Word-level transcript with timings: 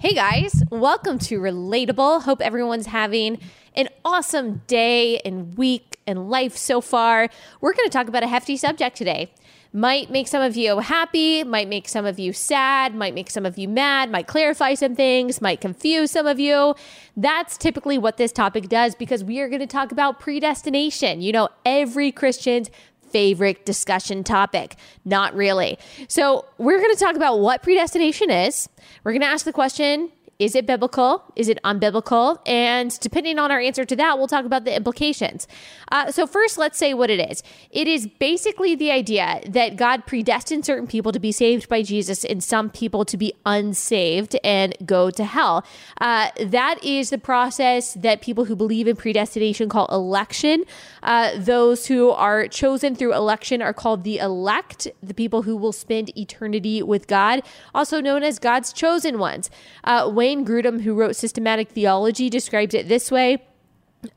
Hey 0.00 0.14
guys, 0.14 0.62
welcome 0.70 1.18
to 1.18 1.40
Relatable. 1.40 2.22
Hope 2.22 2.40
everyone's 2.40 2.86
having 2.86 3.40
an 3.74 3.88
awesome 4.04 4.62
day 4.68 5.18
and 5.24 5.58
week 5.58 5.98
and 6.06 6.30
life 6.30 6.56
so 6.56 6.80
far. 6.80 7.28
We're 7.60 7.72
going 7.72 7.88
to 7.88 7.92
talk 7.92 8.06
about 8.06 8.22
a 8.22 8.28
hefty 8.28 8.56
subject 8.56 8.96
today. 8.96 9.32
Might 9.72 10.08
make 10.08 10.28
some 10.28 10.40
of 10.40 10.56
you 10.56 10.78
happy, 10.78 11.42
might 11.42 11.68
make 11.68 11.88
some 11.88 12.06
of 12.06 12.20
you 12.20 12.32
sad, 12.32 12.94
might 12.94 13.12
make 13.12 13.28
some 13.28 13.44
of 13.44 13.58
you 13.58 13.66
mad, 13.66 14.08
might 14.08 14.28
clarify 14.28 14.74
some 14.74 14.94
things, 14.94 15.40
might 15.40 15.60
confuse 15.60 16.12
some 16.12 16.28
of 16.28 16.38
you. 16.38 16.76
That's 17.16 17.58
typically 17.58 17.98
what 17.98 18.18
this 18.18 18.30
topic 18.30 18.68
does 18.68 18.94
because 18.94 19.24
we 19.24 19.40
are 19.40 19.48
going 19.48 19.62
to 19.62 19.66
talk 19.66 19.90
about 19.90 20.20
predestination. 20.20 21.22
You 21.22 21.32
know, 21.32 21.48
every 21.66 22.12
Christian's 22.12 22.70
favorite 23.10 23.64
discussion 23.64 24.24
topic. 24.24 24.76
Not 25.04 25.34
really. 25.34 25.78
So, 26.08 26.46
we're 26.58 26.80
going 26.80 26.94
to 26.94 27.00
talk 27.00 27.16
about 27.16 27.40
what 27.40 27.62
predestination 27.62 28.30
is. 28.30 28.68
We're 29.04 29.12
going 29.12 29.22
to 29.22 29.28
ask 29.28 29.44
the 29.44 29.52
question 29.52 30.10
is 30.38 30.54
it 30.54 30.66
biblical? 30.66 31.24
Is 31.34 31.48
it 31.48 31.58
unbiblical? 31.64 32.38
And 32.46 32.96
depending 33.00 33.40
on 33.40 33.50
our 33.50 33.58
answer 33.58 33.84
to 33.84 33.96
that, 33.96 34.18
we'll 34.18 34.28
talk 34.28 34.44
about 34.44 34.64
the 34.64 34.74
implications. 34.74 35.48
Uh, 35.90 36.12
so, 36.12 36.28
first, 36.28 36.58
let's 36.58 36.78
say 36.78 36.94
what 36.94 37.10
it 37.10 37.18
is. 37.30 37.42
It 37.72 37.88
is 37.88 38.06
basically 38.06 38.76
the 38.76 38.92
idea 38.92 39.40
that 39.48 39.74
God 39.74 40.06
predestined 40.06 40.64
certain 40.64 40.86
people 40.86 41.10
to 41.10 41.18
be 41.18 41.32
saved 41.32 41.68
by 41.68 41.82
Jesus 41.82 42.24
and 42.24 42.42
some 42.42 42.70
people 42.70 43.04
to 43.06 43.16
be 43.16 43.32
unsaved 43.46 44.36
and 44.44 44.76
go 44.86 45.10
to 45.10 45.24
hell. 45.24 45.64
Uh, 46.00 46.30
that 46.40 46.82
is 46.84 47.10
the 47.10 47.18
process 47.18 47.94
that 47.94 48.20
people 48.20 48.44
who 48.44 48.54
believe 48.54 48.86
in 48.86 48.94
predestination 48.94 49.68
call 49.68 49.86
election. 49.86 50.62
Uh, 51.02 51.32
those 51.36 51.86
who 51.86 52.10
are 52.10 52.46
chosen 52.46 52.94
through 52.94 53.12
election 53.12 53.60
are 53.60 53.72
called 53.72 54.04
the 54.04 54.18
elect, 54.18 54.86
the 55.02 55.14
people 55.14 55.42
who 55.42 55.56
will 55.56 55.72
spend 55.72 56.16
eternity 56.16 56.80
with 56.80 57.08
God, 57.08 57.42
also 57.74 58.00
known 58.00 58.22
as 58.22 58.38
God's 58.38 58.72
chosen 58.72 59.18
ones. 59.18 59.50
Uh, 59.82 60.08
Wayne 60.28 60.44
Grudem, 60.44 60.82
who 60.82 60.92
wrote 60.92 61.16
Systematic 61.16 61.70
Theology, 61.70 62.28
describes 62.28 62.74
it 62.74 62.86
this 62.86 63.10
way. 63.10 63.42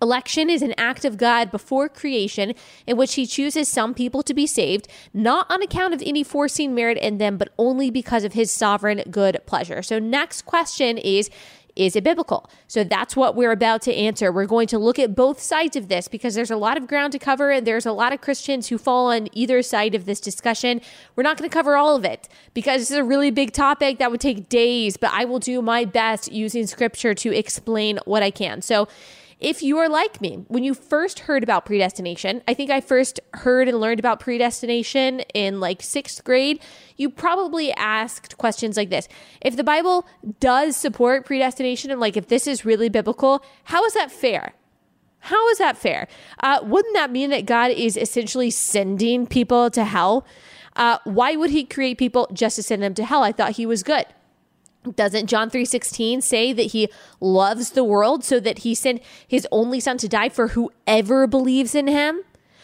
Election 0.01 0.49
is 0.49 0.61
an 0.61 0.73
act 0.77 1.05
of 1.05 1.17
God 1.17 1.49
before 1.51 1.87
creation 1.87 2.53
in 2.85 2.97
which 2.97 3.13
he 3.13 3.25
chooses 3.25 3.69
some 3.69 3.93
people 3.93 4.21
to 4.23 4.33
be 4.33 4.45
saved, 4.45 4.89
not 5.13 5.49
on 5.49 5.61
account 5.61 5.93
of 5.93 6.03
any 6.05 6.21
foreseen 6.21 6.75
merit 6.75 6.97
in 6.97 7.17
them, 7.17 7.37
but 7.37 7.53
only 7.57 7.89
because 7.89 8.25
of 8.25 8.33
his 8.33 8.51
sovereign 8.51 9.01
good 9.09 9.39
pleasure. 9.45 9.81
So, 9.81 9.99
next 9.99 10.41
question 10.41 10.97
is 10.97 11.29
is 11.81 11.95
it 11.95 12.03
biblical? 12.03 12.47
So 12.67 12.83
that's 12.83 13.15
what 13.15 13.35
we're 13.35 13.51
about 13.51 13.81
to 13.83 13.93
answer. 13.93 14.31
We're 14.31 14.45
going 14.45 14.67
to 14.67 14.77
look 14.77 14.99
at 14.99 15.15
both 15.15 15.41
sides 15.41 15.75
of 15.75 15.87
this 15.87 16.07
because 16.07 16.35
there's 16.35 16.51
a 16.51 16.55
lot 16.55 16.77
of 16.77 16.85
ground 16.87 17.11
to 17.13 17.19
cover 17.19 17.49
and 17.49 17.65
there's 17.65 17.87
a 17.87 17.91
lot 17.91 18.13
of 18.13 18.21
Christians 18.21 18.67
who 18.67 18.77
fall 18.77 19.07
on 19.07 19.29
either 19.33 19.63
side 19.63 19.95
of 19.95 20.05
this 20.05 20.21
discussion. 20.21 20.79
We're 21.15 21.23
not 21.23 21.37
going 21.37 21.49
to 21.49 21.53
cover 21.53 21.75
all 21.75 21.95
of 21.95 22.05
it 22.05 22.29
because 22.53 22.81
this 22.81 22.91
is 22.91 22.97
a 22.97 23.03
really 23.03 23.31
big 23.31 23.51
topic 23.51 23.97
that 23.97 24.11
would 24.11 24.21
take 24.21 24.47
days, 24.47 24.95
but 24.95 25.09
I 25.11 25.25
will 25.25 25.39
do 25.39 25.59
my 25.61 25.83
best 25.85 26.31
using 26.31 26.67
scripture 26.67 27.15
to 27.15 27.35
explain 27.35 27.97
what 28.05 28.21
I 28.21 28.29
can. 28.29 28.61
So 28.61 28.87
if 29.41 29.63
you 29.63 29.79
are 29.79 29.89
like 29.89 30.21
me, 30.21 30.45
when 30.47 30.63
you 30.63 30.75
first 30.75 31.21
heard 31.21 31.41
about 31.41 31.65
predestination, 31.65 32.43
I 32.47 32.53
think 32.53 32.69
I 32.69 32.79
first 32.79 33.19
heard 33.33 33.67
and 33.67 33.79
learned 33.81 33.99
about 33.99 34.19
predestination 34.19 35.21
in 35.33 35.59
like 35.59 35.81
sixth 35.81 36.23
grade, 36.23 36.61
you 36.95 37.09
probably 37.09 37.73
asked 37.73 38.37
questions 38.37 38.77
like 38.77 38.91
this 38.91 39.09
If 39.41 39.57
the 39.57 39.63
Bible 39.63 40.07
does 40.39 40.77
support 40.77 41.25
predestination 41.25 41.89
and 41.89 41.99
like 41.99 42.15
if 42.15 42.27
this 42.27 42.45
is 42.45 42.63
really 42.63 42.87
biblical, 42.87 43.43
how 43.65 43.83
is 43.83 43.95
that 43.95 44.11
fair? 44.11 44.53
How 45.25 45.49
is 45.49 45.57
that 45.57 45.77
fair? 45.77 46.07
Uh, 46.39 46.59
wouldn't 46.63 46.95
that 46.95 47.11
mean 47.11 47.31
that 47.31 47.45
God 47.45 47.71
is 47.71 47.97
essentially 47.97 48.51
sending 48.51 49.27
people 49.27 49.69
to 49.71 49.85
hell? 49.85 50.25
Uh, 50.75 50.99
why 51.03 51.35
would 51.35 51.49
he 51.49 51.63
create 51.63 51.97
people 51.97 52.27
just 52.31 52.55
to 52.55 52.63
send 52.63 52.81
them 52.81 52.93
to 52.95 53.05
hell? 53.05 53.23
I 53.23 53.31
thought 53.31 53.51
he 53.51 53.65
was 53.65 53.83
good. 53.83 54.05
Doesn't 54.95 55.27
John 55.27 55.49
3:16 55.49 56.21
say 56.21 56.53
that 56.53 56.71
he 56.71 56.89
loves 57.19 57.71
the 57.71 57.83
world 57.83 58.23
so 58.23 58.39
that 58.39 58.59
he 58.59 58.73
sent 58.73 59.01
his 59.27 59.47
only 59.51 59.79
son 59.79 59.97
to 59.99 60.07
die 60.07 60.29
for 60.29 60.49
whoever 60.49 61.27
believes 61.27 61.75
in 61.75 61.87
him? 61.87 62.21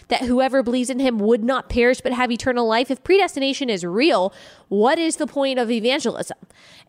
That 0.09 0.21
whoever 0.21 0.63
believes 0.63 0.89
in 0.89 0.99
him 0.99 1.19
would 1.19 1.43
not 1.43 1.67
perish 1.67 1.99
but 2.01 2.13
have 2.13 2.31
eternal 2.31 2.65
life. 2.65 2.89
If 2.89 3.03
predestination 3.03 3.69
is 3.69 3.83
real, 3.83 4.33
what 4.69 4.97
is 4.97 5.17
the 5.17 5.27
point 5.27 5.59
of 5.59 5.69
evangelism? 5.69 6.37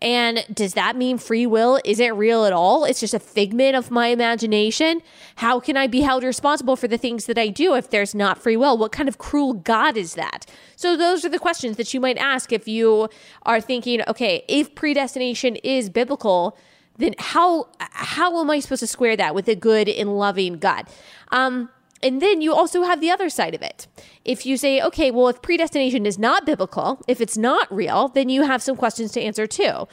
And 0.00 0.44
does 0.52 0.74
that 0.74 0.96
mean 0.96 1.18
free 1.18 1.46
will 1.46 1.80
isn't 1.84 2.16
real 2.16 2.44
at 2.44 2.52
all? 2.52 2.84
It's 2.84 3.00
just 3.00 3.14
a 3.14 3.18
figment 3.18 3.74
of 3.74 3.90
my 3.90 4.08
imagination? 4.08 5.02
How 5.36 5.58
can 5.58 5.76
I 5.76 5.88
be 5.88 6.02
held 6.02 6.22
responsible 6.22 6.76
for 6.76 6.86
the 6.86 6.98
things 6.98 7.26
that 7.26 7.38
I 7.38 7.48
do 7.48 7.74
if 7.74 7.90
there's 7.90 8.14
not 8.14 8.38
free 8.38 8.56
will? 8.56 8.78
What 8.78 8.92
kind 8.92 9.08
of 9.08 9.18
cruel 9.18 9.54
God 9.54 9.96
is 9.96 10.14
that? 10.14 10.46
So, 10.76 10.96
those 10.96 11.24
are 11.24 11.28
the 11.28 11.38
questions 11.38 11.76
that 11.76 11.92
you 11.92 12.00
might 12.00 12.18
ask 12.18 12.52
if 12.52 12.68
you 12.68 13.08
are 13.42 13.60
thinking, 13.60 14.02
okay, 14.06 14.44
if 14.46 14.74
predestination 14.74 15.56
is 15.56 15.90
biblical, 15.90 16.56
then 16.98 17.14
how 17.18 17.68
how 17.78 18.40
am 18.40 18.50
I 18.50 18.60
supposed 18.60 18.80
to 18.80 18.86
square 18.86 19.16
that 19.16 19.34
with 19.34 19.48
a 19.48 19.56
good 19.56 19.88
and 19.88 20.18
loving 20.18 20.58
God? 20.58 20.86
Um, 21.30 21.70
and 22.02 22.22
then 22.22 22.40
you 22.40 22.54
also 22.54 22.82
have 22.82 23.00
the 23.00 23.10
other 23.10 23.28
side 23.28 23.54
of 23.54 23.62
it. 23.62 23.86
If 24.24 24.46
you 24.46 24.56
say, 24.56 24.80
okay, 24.80 25.10
well, 25.10 25.28
if 25.28 25.42
predestination 25.42 26.06
is 26.06 26.18
not 26.18 26.46
biblical, 26.46 27.00
if 27.08 27.20
it's 27.20 27.36
not 27.36 27.72
real, 27.72 28.08
then 28.08 28.28
you 28.28 28.42
have 28.42 28.62
some 28.62 28.76
questions 28.76 29.12
to 29.12 29.22
answer 29.22 29.46
too. 29.46 29.88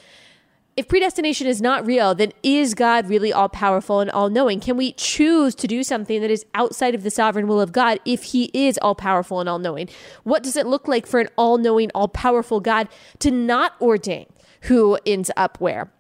If 0.78 0.90
predestination 0.90 1.48
is 1.48 1.62
not 1.62 1.86
real, 1.86 2.14
then 2.14 2.34
is 2.44 2.74
God 2.74 3.08
really 3.08 3.32
all 3.32 3.48
powerful 3.48 4.02
and 4.02 4.12
all 4.12 4.30
knowing? 4.30 4.60
Can 4.60 4.76
we 4.76 4.92
choose 4.92 5.56
to 5.56 5.68
do 5.68 5.84
something 5.84 6.20
that 6.20 6.30
is 6.30 6.46
outside 6.54 6.94
of 6.94 7.04
the 7.04 7.10
sovereign 7.10 7.48
will 7.48 7.62
of 7.62 7.72
God 7.72 8.00
if 8.04 8.24
He 8.24 8.52
is 8.54 8.78
all 8.82 8.94
powerful 8.94 9.40
and 9.40 9.48
all 9.48 9.58
knowing? 9.58 9.88
What 10.24 10.44
does 10.44 10.58
it 10.58 10.68
look 10.68 10.88
like 10.90 11.08
for 11.08 11.22
an 11.22 11.30
all 11.38 11.58
knowing, 11.58 11.92
all 11.96 12.10
powerful 12.10 12.60
God 12.60 12.90
to 13.20 13.32
not 13.32 13.80
ordain 13.80 14.26
who 14.64 15.00
ends 15.06 15.32
up 15.38 15.62
where? 15.62 15.94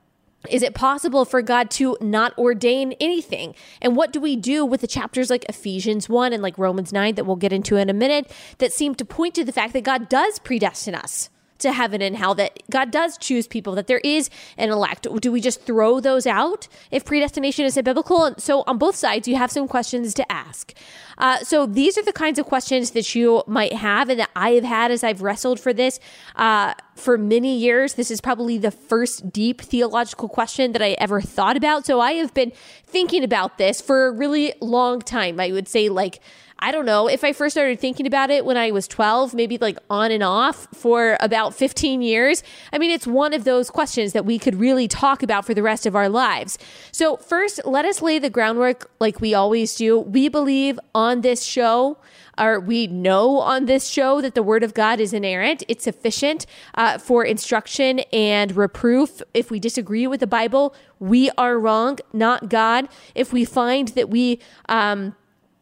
Is 0.50 0.63
it 0.63 0.73
possible 0.73 1.25
for 1.25 1.41
God 1.41 1.69
to 1.72 1.97
not 2.01 2.38
ordain 2.38 2.94
anything? 3.00 3.56
And 3.81 3.95
what 3.95 4.11
do 4.11 4.19
we 4.19 4.35
do 4.35 4.66
with 4.66 4.81
the 4.81 4.88
chapters 4.88 5.29
like 5.29 5.45
Ephesians 5.50 6.09
1 6.09 6.33
and 6.33 6.41
like 6.41 6.57
Romans 6.57 6.91
9 6.91 7.16
that 7.16 7.25
we'll 7.25 7.35
get 7.35 7.53
into 7.53 7.78
in 7.78 7.89
a 7.89 7.94
minute 7.94 8.31
that 8.59 8.73
seem 8.73 8.95
to 8.95 9.05
point 9.05 9.35
to 9.35 9.45
the 9.45 9.51
fact 9.51 9.73
that 9.73 9.84
God 9.84 10.09
does 10.09 10.39
predestine 10.39 10.95
us? 10.95 11.29
To 11.59 11.71
heaven 11.71 12.01
and 12.01 12.16
hell 12.16 12.35
that 12.35 12.59
God 12.69 12.91
does 12.91 13.17
choose 13.17 13.47
people, 13.47 13.75
that 13.75 13.88
there 13.88 14.01
is 14.03 14.29
an 14.57 14.69
elect. 14.69 15.07
Do 15.19 15.31
we 15.31 15.41
just 15.41 15.61
throw 15.61 15.99
those 15.99 16.27
out 16.27 16.67
if 16.91 17.05
predestination 17.05 17.66
isn't 17.66 17.83
biblical? 17.83 18.25
And 18.25 18.41
so 18.41 18.63
on 18.67 18.77
both 18.77 18.95
sides, 18.95 19.27
you 19.27 19.35
have 19.35 19.51
some 19.51 19.67
questions 19.67 20.13
to 20.16 20.31
ask. 20.31 20.73
Uh, 21.17 21.39
so 21.39 21.66
these 21.66 21.97
are 21.97 22.03
the 22.03 22.13
kinds 22.13 22.39
of 22.39 22.45
questions 22.45 22.91
that 22.91 23.16
you 23.16 23.43
might 23.47 23.73
have 23.73 24.09
and 24.09 24.19
that 24.19 24.29
I 24.35 24.51
have 24.51 24.63
had 24.63 24.91
as 24.91 25.03
I've 25.03 25.21
wrestled 25.21 25.59
for 25.59 25.71
this 25.71 25.99
uh, 26.35 26.73
for 26.95 27.17
many 27.17 27.57
years. 27.57 27.93
This 27.93 28.11
is 28.11 28.19
probably 28.19 28.57
the 28.57 28.72
first 28.72 29.31
deep 29.31 29.61
theological 29.61 30.27
question 30.27 30.73
that 30.73 30.81
I 30.81 30.91
ever 30.99 31.22
thought 31.22 31.55
about. 31.55 31.85
So 31.85 32.01
I 32.01 32.13
have 32.13 32.33
been 32.33 32.51
thinking 32.85 33.23
about 33.23 33.57
this 33.57 33.79
for 33.79 34.07
a 34.07 34.11
really 34.11 34.53
long 34.61 35.01
time. 35.01 35.39
I 35.39 35.51
would 35.51 35.67
say 35.67 35.89
like 35.89 36.19
I 36.59 36.71
don't 36.71 36.85
know, 36.85 37.07
if 37.07 37.23
I 37.25 37.33
first 37.33 37.53
started 37.53 37.81
thinking 37.81 38.07
about 38.07 38.29
it 38.29 38.45
when 38.45 38.55
I 38.55 38.71
was 38.71 38.88
12, 38.88 39.33
maybe 39.33 39.57
like 39.57 39.77
on 39.89 40.09
and 40.09 40.23
off 40.23 40.67
for 40.73 41.17
about 41.19 41.53
15 41.53 42.01
years, 42.01 42.43
I 42.71 42.77
mean, 42.77 42.91
it's 42.91 43.05
one 43.05 43.33
of 43.33 43.43
those 43.43 43.69
questions 43.69 44.13
that 44.13 44.25
we 44.25 44.39
could 44.39 44.55
really 44.55 44.88
talk 44.88 45.21
about 45.21 45.45
for 45.45 45.53
the 45.53 45.61
rest 45.61 45.85
of 45.85 45.97
our 45.97 46.07
lives. 46.07 46.57
So, 46.93 47.17
first, 47.17 47.59
let 47.66 47.83
us 47.83 48.01
lay 48.01 48.19
the 48.19 48.29
groundwork 48.29 48.89
like 48.99 49.19
we 49.19 49.33
always 49.33 49.75
do. 49.75 49.99
We 49.99 50.29
believe 50.29 50.79
on 50.95 51.21
this 51.21 51.43
show, 51.43 51.97
or 52.38 52.61
we 52.61 52.87
know 52.87 53.39
on 53.39 53.66
this 53.66 53.89
show 53.89 54.22
that 54.22 54.33
the 54.33 54.43
word 54.43 54.63
of 54.63 54.73
God 54.73 55.01
is 55.01 55.11
inerrant. 55.11 55.63
It's 55.67 55.83
sufficient 55.83 56.45
uh, 56.75 56.97
for 56.99 57.25
instruction 57.25 57.99
and 58.13 58.55
reproof. 58.55 59.22
If 59.33 59.51
we 59.51 59.59
disagree 59.59 60.07
with 60.07 60.22
the 60.22 60.27
Bible, 60.27 60.73
we 60.99 61.29
are 61.37 61.59
wrong, 61.59 61.99
not 62.13 62.49
God. 62.49 62.87
If 63.13 63.33
we 63.33 63.43
find 63.43 63.89
that 63.89 64.09
we, 64.09 64.39
um, 64.69 65.16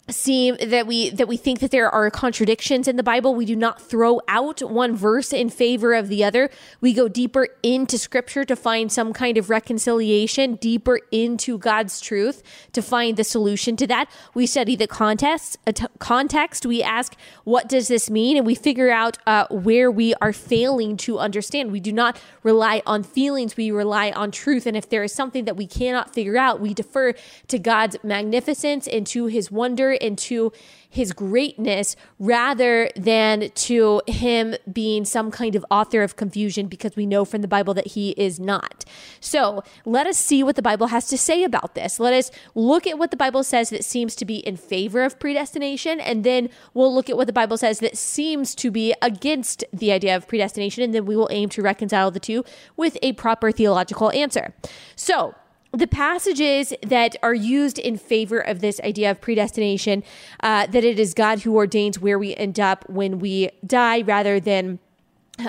seem 0.10 0.58
that 0.58 0.86
we 0.86 1.10
that 1.12 1.30
we 1.30 1.38
think 1.38 1.60
that 1.60 1.72
there 1.72 1.90
are 1.90 2.12
contradictions 2.12 2.90
in 2.90 2.98
the 2.98 3.04
bible. 3.04 3.34
We 3.36 3.46
do 3.46 3.56
not 3.56 3.82
throw 3.82 4.20
out 4.28 4.60
one 4.60 4.98
verse 4.98 5.32
in 5.32 5.50
favor 5.50 5.94
of 5.94 6.10
the 6.10 6.26
other. 6.26 6.50
We 6.82 6.94
go 6.94 7.08
deeper 7.08 7.48
into 7.64 7.98
scripture 7.98 8.44
to 8.44 8.56
find 8.58 8.92
some 8.92 9.14
kind 9.14 9.38
of 9.38 9.50
reconciliation 9.50 10.56
deeper 10.56 11.00
into 11.12 11.58
god's 11.58 12.02
truth 12.02 12.44
to 12.74 12.82
find 12.82 13.16
the 13.16 13.24
solution 13.24 13.78
to 13.78 13.88
that. 13.88 14.12
We 14.34 14.46
study 14.46 14.76
the 14.76 14.88
context 14.88 15.58
uh, 15.66 15.72
context. 16.00 16.66
We 16.66 16.84
ask 16.84 17.16
what 17.46 17.70
does 17.70 17.88
this 17.88 18.10
mean? 18.10 18.36
And 18.36 18.46
we 18.46 18.56
figure 18.56 18.92
out 18.92 19.18
uh, 19.26 19.48
where 19.50 19.90
we 19.90 20.14
are 20.16 20.34
failing 20.34 20.98
to 20.98 21.18
understand. 21.20 21.72
We 21.72 21.80
do 21.80 21.94
not 21.94 22.20
rely 22.44 22.82
on 22.86 23.04
feelings. 23.04 23.56
We 23.56 23.72
rely 23.72 24.12
on 24.12 24.32
truth. 24.32 24.66
And 24.66 24.76
if 24.76 24.90
there 24.90 25.04
is 25.04 25.14
something 25.14 25.46
that 25.46 25.56
we 25.56 25.66
cannot 25.66 26.14
figure 26.14 26.36
out 26.36 26.60
we 26.60 26.74
defer 26.74 27.14
to 27.48 27.58
god's 27.58 27.96
magnificence 28.04 28.86
and 28.86 29.08
to 29.08 29.28
his 29.28 29.50
wonder 29.50 29.93
power 29.94 30.08
and 30.08 30.18
to 30.18 30.52
his 30.90 31.12
greatness 31.12 31.96
rather 32.20 32.90
than 32.96 33.50
to 33.56 34.00
him 34.08 34.56
being 34.72 35.06
some 35.06 35.32
kind 35.32 35.56
of 35.56 35.66
author 35.72 36.04
of 36.04 36.16
confusion 36.16 36.68
because 36.68 36.96
we 36.96 37.06
know 37.06 37.26
from 37.26 37.42
the 37.42 37.48
Bible 37.48 37.74
that 37.74 37.88
he 37.88 38.12
is 38.12 38.40
not. 38.40 38.86
So 39.20 39.64
let 39.86 40.06
us 40.06 40.20
see 40.20 40.44
what 40.44 40.56
the 40.56 40.62
Bible 40.62 40.88
has 40.88 41.08
to 41.08 41.18
say 41.18 41.44
about 41.44 41.74
this. 41.74 42.00
Let 42.00 42.14
us 42.14 42.30
look 42.54 42.86
at 42.86 43.00
what 43.00 43.10
the 43.10 43.18
Bible 43.18 43.44
says 43.44 43.72
that 43.72 43.84
seems 43.84 44.16
to 44.16 44.26
be 44.26 44.38
in 44.38 44.56
favor 44.56 45.04
of 45.04 45.20
predestination, 45.20 46.00
and 46.00 46.24
then 46.24 46.50
we'll 46.76 46.94
look 46.94 47.10
at 47.10 47.18
what 47.18 47.26
the 47.26 47.34
Bible 47.34 47.58
says 47.58 47.80
that 47.80 47.98
seems 47.98 48.54
to 48.56 48.70
be 48.70 48.94
against 49.02 49.64
the 49.74 49.92
idea 49.92 50.16
of 50.16 50.28
predestination, 50.28 50.84
and 50.84 50.94
then 50.94 51.06
we 51.06 51.16
will 51.16 51.30
aim 51.32 51.50
to 51.50 51.62
reconcile 51.64 52.12
the 52.12 52.20
two 52.20 52.44
with 52.78 52.98
a 53.02 53.14
proper 53.14 53.52
theological 53.52 54.12
answer. 54.12 54.54
So, 54.96 55.34
the 55.74 55.88
passages 55.88 56.72
that 56.84 57.16
are 57.24 57.34
used 57.34 57.80
in 57.80 57.98
favor 57.98 58.40
of 58.40 58.62
this 58.62 58.80
idea 58.82 59.10
of 59.12 59.20
predestination, 59.20 60.04
uh, 60.42 60.68
that 60.68 60.84
it 60.84 61.00
is 61.00 61.14
God 61.14 61.42
who 61.42 61.56
ordains 61.56 62.00
where 62.00 62.20
we 62.20 62.36
end 62.36 62.60
up 62.60 62.88
when 62.88 63.20
we 63.20 63.50
die 63.66 64.02
rather 64.02 64.40
than 64.40 64.80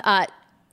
uh, 0.03 0.25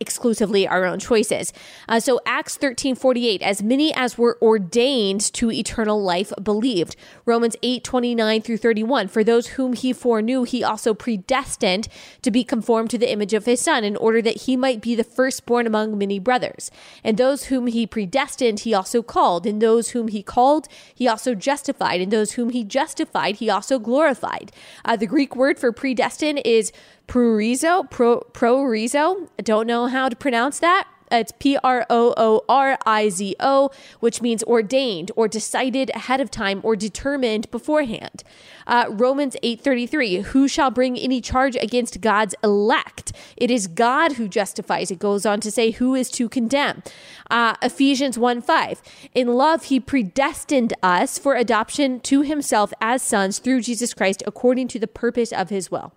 exclusively 0.02 0.68
our 0.68 0.84
own 0.84 0.98
choices. 0.98 1.52
Uh, 1.88 1.98
so 1.98 2.20
Acts 2.26 2.56
13 2.56 2.94
48, 2.94 3.40
as 3.40 3.62
many 3.62 3.94
as 3.94 4.18
were 4.18 4.36
ordained 4.42 5.22
to 5.32 5.50
eternal 5.50 6.02
life 6.02 6.32
believed. 6.42 6.96
Romans 7.24 7.56
8 7.62 7.82
29 7.82 8.42
through 8.42 8.58
31, 8.58 9.08
for 9.08 9.24
those 9.24 9.46
whom 9.48 9.72
he 9.72 9.94
foreknew, 9.94 10.42
he 10.42 10.62
also 10.62 10.92
predestined 10.92 11.88
to 12.20 12.30
be 12.30 12.44
conformed 12.44 12.90
to 12.90 12.98
the 12.98 13.10
image 13.10 13.32
of 13.32 13.46
his 13.46 13.60
son, 13.60 13.84
in 13.84 13.96
order 13.96 14.20
that 14.20 14.42
he 14.42 14.56
might 14.56 14.82
be 14.82 14.94
the 14.94 15.04
firstborn 15.04 15.66
among 15.66 15.96
many 15.96 16.18
brothers. 16.18 16.70
And 17.02 17.16
those 17.16 17.44
whom 17.44 17.68
he 17.68 17.86
predestined, 17.86 18.60
he 18.60 18.74
also 18.74 19.02
called. 19.02 19.46
And 19.46 19.62
those 19.62 19.90
whom 19.90 20.08
he 20.08 20.22
called, 20.22 20.66
he 20.94 21.08
also 21.08 21.34
justified. 21.34 22.00
And 22.00 22.12
those 22.12 22.32
whom 22.32 22.50
he 22.50 22.64
justified, 22.64 23.36
he 23.36 23.48
also 23.48 23.78
glorified. 23.78 24.50
Uh, 24.84 24.96
the 24.96 25.06
Greek 25.06 25.36
word 25.36 25.58
for 25.58 25.72
predestined 25.72 26.42
is 26.44 26.72
Prorizo, 27.08 27.90
pro, 27.90 28.20
prorizo. 28.32 29.28
I 29.38 29.42
don't 29.42 29.66
know 29.66 29.86
how 29.92 30.08
to 30.08 30.16
pronounce 30.16 30.58
that. 30.58 30.88
It's 31.12 31.32
P 31.38 31.58
R 31.62 31.86
O 31.90 32.14
O 32.16 32.42
R 32.48 32.78
I 32.86 33.10
Z 33.10 33.36
O, 33.38 33.70
which 34.00 34.22
means 34.22 34.42
ordained 34.44 35.12
or 35.14 35.28
decided 35.28 35.90
ahead 35.94 36.20
of 36.20 36.30
time 36.30 36.60
or 36.62 36.74
determined 36.74 37.50
beforehand. 37.50 38.24
Uh, 38.66 38.86
Romans 38.88 39.36
8:33, 39.42 40.22
who 40.22 40.48
shall 40.48 40.70
bring 40.70 40.98
any 40.98 41.20
charge 41.20 41.54
against 41.56 42.00
God's 42.00 42.34
elect? 42.42 43.12
It 43.36 43.50
is 43.50 43.66
God 43.66 44.12
who 44.12 44.26
justifies. 44.26 44.90
It 44.90 44.98
goes 44.98 45.26
on 45.26 45.40
to 45.40 45.50
say, 45.50 45.72
who 45.72 45.94
is 45.94 46.10
to 46.12 46.28
condemn? 46.28 46.82
Uh, 47.30 47.56
Ephesians 47.60 48.16
1:5, 48.16 48.80
in 49.14 49.34
love 49.34 49.64
he 49.64 49.78
predestined 49.78 50.72
us 50.82 51.18
for 51.18 51.34
adoption 51.34 52.00
to 52.00 52.22
himself 52.22 52.72
as 52.80 53.02
sons 53.02 53.38
through 53.38 53.60
Jesus 53.60 53.92
Christ 53.92 54.22
according 54.26 54.68
to 54.68 54.78
the 54.78 54.86
purpose 54.86 55.32
of 55.32 55.50
his 55.50 55.70
will. 55.70 55.92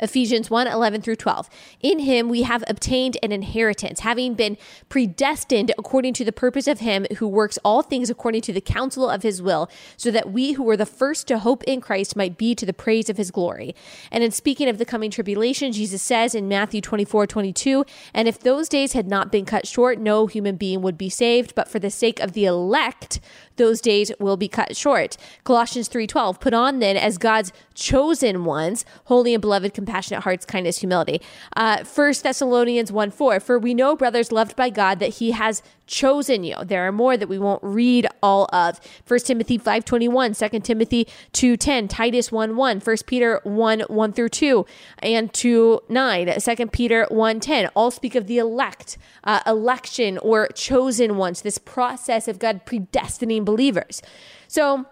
Ephesians 0.00 0.50
1 0.50 0.66
11 0.66 1.02
through 1.02 1.16
12. 1.16 1.48
In 1.80 2.00
him 2.00 2.28
we 2.28 2.42
have 2.42 2.64
obtained 2.66 3.16
an 3.22 3.32
inheritance, 3.32 4.00
having 4.00 4.34
been 4.34 4.56
predestined 4.88 5.72
according 5.78 6.14
to 6.14 6.24
the 6.24 6.32
purpose 6.32 6.66
of 6.66 6.80
him 6.80 7.06
who 7.18 7.28
works 7.28 7.58
all 7.64 7.82
things 7.82 8.10
according 8.10 8.42
to 8.42 8.52
the 8.52 8.60
counsel 8.60 9.08
of 9.08 9.22
his 9.22 9.40
will, 9.40 9.68
so 9.96 10.10
that 10.10 10.32
we 10.32 10.52
who 10.52 10.62
were 10.62 10.76
the 10.76 10.86
first 10.86 11.28
to 11.28 11.38
hope 11.38 11.62
in 11.64 11.80
Christ 11.80 12.16
might 12.16 12.36
be 12.36 12.54
to 12.54 12.66
the 12.66 12.72
praise 12.72 13.08
of 13.08 13.16
his 13.16 13.30
glory. 13.30 13.74
And 14.10 14.24
in 14.24 14.30
speaking 14.30 14.68
of 14.68 14.78
the 14.78 14.84
coming 14.84 15.10
tribulation, 15.10 15.72
Jesus 15.72 16.02
says 16.02 16.34
in 16.34 16.48
Matthew 16.48 16.80
24 16.80 17.26
22, 17.26 17.84
and 18.14 18.28
if 18.28 18.38
those 18.40 18.68
days 18.68 18.92
had 18.94 19.06
not 19.06 19.30
been 19.30 19.44
cut 19.44 19.66
short, 19.66 19.98
no 19.98 20.26
human 20.26 20.56
being 20.56 20.82
would 20.82 20.98
be 20.98 21.08
saved, 21.08 21.54
but 21.54 21.68
for 21.68 21.78
the 21.78 21.90
sake 21.90 22.20
of 22.20 22.32
the 22.32 22.44
elect, 22.44 23.20
those 23.56 23.80
days 23.80 24.10
will 24.18 24.38
be 24.38 24.48
cut 24.48 24.74
short. 24.76 25.16
Colossians 25.44 25.88
3:12 25.88 26.40
Put 26.40 26.54
on 26.54 26.78
then 26.78 26.96
as 26.96 27.18
God's 27.18 27.52
chosen 27.74 28.44
ones, 28.44 28.84
holy 29.04 29.34
and 29.34 29.40
beloved, 29.40 29.74
compassionate 29.90 30.22
hearts, 30.22 30.44
kindness, 30.44 30.78
humility. 30.78 31.20
Uh, 31.56 31.82
1 31.82 32.14
Thessalonians 32.22 32.92
1 32.92 33.10
4 33.10 33.40
For 33.40 33.58
we 33.58 33.74
know, 33.74 33.96
brothers 33.96 34.30
loved 34.30 34.54
by 34.54 34.70
God, 34.70 35.00
that 35.00 35.14
he 35.14 35.32
has 35.32 35.62
chosen 35.86 36.44
you. 36.44 36.54
There 36.64 36.86
are 36.86 36.92
more 36.92 37.16
that 37.16 37.28
we 37.28 37.40
won't 37.40 37.62
read 37.64 38.06
all 38.22 38.48
of. 38.52 38.80
1 39.08 39.20
Timothy 39.20 39.58
5.21, 39.58 40.50
2 40.50 40.60
Timothy 40.60 41.08
2.10, 41.32 41.88
Titus 41.88 42.30
1 42.30 42.56
1, 42.56 42.80
1 42.80 42.96
Peter 43.06 43.40
1 43.42 43.80
1 43.80 44.12
through 44.12 44.28
2, 44.28 44.66
and 45.00 45.32
2 45.32 45.80
9, 45.88 46.40
2 46.40 46.66
Peter 46.68 47.06
1 47.10 47.40
10. 47.40 47.66
All 47.74 47.90
speak 47.90 48.14
of 48.14 48.28
the 48.28 48.38
elect, 48.38 48.96
uh, 49.24 49.40
election 49.44 50.18
or 50.18 50.46
chosen 50.54 51.16
ones, 51.16 51.42
this 51.42 51.58
process 51.58 52.28
of 52.28 52.38
God 52.38 52.64
predestining 52.64 53.44
believers. 53.44 54.02
So, 54.46 54.86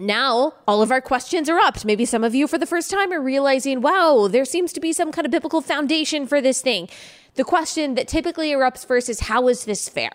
now 0.00 0.54
all 0.66 0.82
of 0.82 0.90
our 0.90 1.00
questions 1.00 1.48
are 1.48 1.58
up. 1.58 1.84
Maybe 1.84 2.04
some 2.04 2.24
of 2.24 2.34
you 2.34 2.46
for 2.46 2.58
the 2.58 2.66
first 2.66 2.90
time 2.90 3.12
are 3.12 3.20
realizing, 3.20 3.80
wow, 3.80 4.28
there 4.30 4.44
seems 4.44 4.72
to 4.74 4.80
be 4.80 4.92
some 4.92 5.12
kind 5.12 5.24
of 5.24 5.30
biblical 5.30 5.60
foundation 5.60 6.26
for 6.26 6.40
this 6.40 6.60
thing. 6.60 6.88
The 7.34 7.44
question 7.44 7.94
that 7.94 8.08
typically 8.08 8.50
erupts 8.50 8.86
first 8.86 9.08
is, 9.08 9.20
how 9.20 9.48
is 9.48 9.64
this 9.64 9.88
fair? 9.88 10.10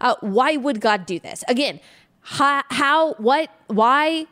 Uh, 0.00 0.14
why 0.20 0.56
would 0.56 0.80
God 0.80 1.06
do 1.06 1.18
this? 1.18 1.44
Again, 1.48 1.80
how, 2.20 2.62
how, 2.70 3.14
what, 3.14 3.50
why, 3.66 4.26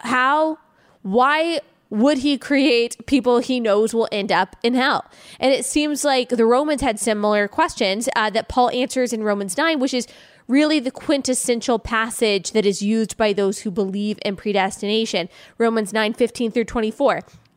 how, 0.00 0.58
why 1.02 1.60
would 1.90 2.18
he 2.18 2.36
create 2.36 3.06
people 3.06 3.38
he 3.38 3.60
knows 3.60 3.94
will 3.94 4.08
end 4.12 4.32
up 4.32 4.56
in 4.62 4.74
hell? 4.74 5.04
And 5.38 5.52
it 5.52 5.64
seems 5.64 6.04
like 6.04 6.30
the 6.30 6.46
Romans 6.46 6.82
had 6.82 6.98
similar 6.98 7.48
questions 7.48 8.08
uh, 8.16 8.30
that 8.30 8.48
Paul 8.48 8.70
answers 8.70 9.12
in 9.12 9.22
Romans 9.22 9.56
9, 9.56 9.78
which 9.78 9.94
is 9.94 10.06
really 10.48 10.80
the 10.80 10.90
quintessential 10.90 11.78
passage 11.78 12.52
that 12.52 12.66
is 12.66 12.82
used 12.82 13.16
by 13.16 13.32
those 13.32 13.60
who 13.60 13.70
believe 13.70 14.18
in 14.24 14.34
predestination. 14.34 15.28
Romans 15.58 15.92
9 15.92 16.14
15 16.14 16.50
through 16.50 16.64
24. 16.64 17.20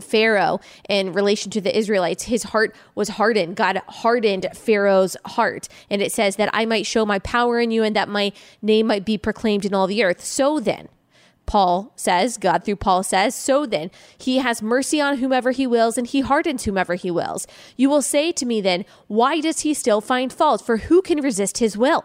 Pharaoh 0.00 0.60
in 0.88 1.12
relation 1.12 1.50
to 1.52 1.60
the 1.60 1.76
Israelites, 1.76 2.24
his 2.24 2.44
heart 2.44 2.74
was 2.94 3.10
hardened. 3.10 3.56
God 3.56 3.80
hardened 3.88 4.46
Pharaoh's 4.54 5.16
heart. 5.24 5.68
And 5.90 6.02
it 6.02 6.12
says 6.12 6.36
that 6.36 6.50
I 6.52 6.66
might 6.66 6.86
show 6.86 7.04
my 7.04 7.18
power 7.20 7.60
in 7.60 7.70
you 7.70 7.82
and 7.82 7.94
that 7.96 8.08
my 8.08 8.32
name 8.62 8.86
might 8.86 9.04
be 9.04 9.18
proclaimed 9.18 9.64
in 9.64 9.74
all 9.74 9.86
the 9.86 10.02
earth. 10.04 10.24
So 10.24 10.60
then, 10.60 10.88
Paul 11.46 11.92
says, 11.96 12.36
God 12.36 12.62
through 12.62 12.76
Paul 12.76 13.02
says, 13.02 13.34
so 13.34 13.64
then, 13.64 13.90
he 14.18 14.36
has 14.38 14.60
mercy 14.60 15.00
on 15.00 15.16
whomever 15.16 15.50
he 15.50 15.66
wills 15.66 15.96
and 15.96 16.06
he 16.06 16.20
hardens 16.20 16.64
whomever 16.64 16.94
he 16.94 17.10
wills. 17.10 17.46
You 17.74 17.88
will 17.88 18.02
say 18.02 18.32
to 18.32 18.44
me 18.44 18.60
then, 18.60 18.84
why 19.06 19.40
does 19.40 19.60
he 19.60 19.72
still 19.72 20.02
find 20.02 20.30
fault? 20.30 20.60
For 20.60 20.76
who 20.76 21.00
can 21.00 21.22
resist 21.22 21.56
his 21.56 21.76
will? 21.76 22.04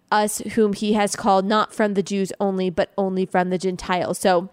us 0.11 0.39
whom 0.53 0.73
he 0.73 0.93
has 0.93 1.15
called 1.15 1.45
not 1.45 1.73
from 1.73 1.93
the 1.93 2.03
Jews 2.03 2.31
only, 2.39 2.69
but 2.69 2.91
only 2.97 3.25
from 3.25 3.49
the 3.49 3.57
Gentiles. 3.57 4.19
So 4.19 4.49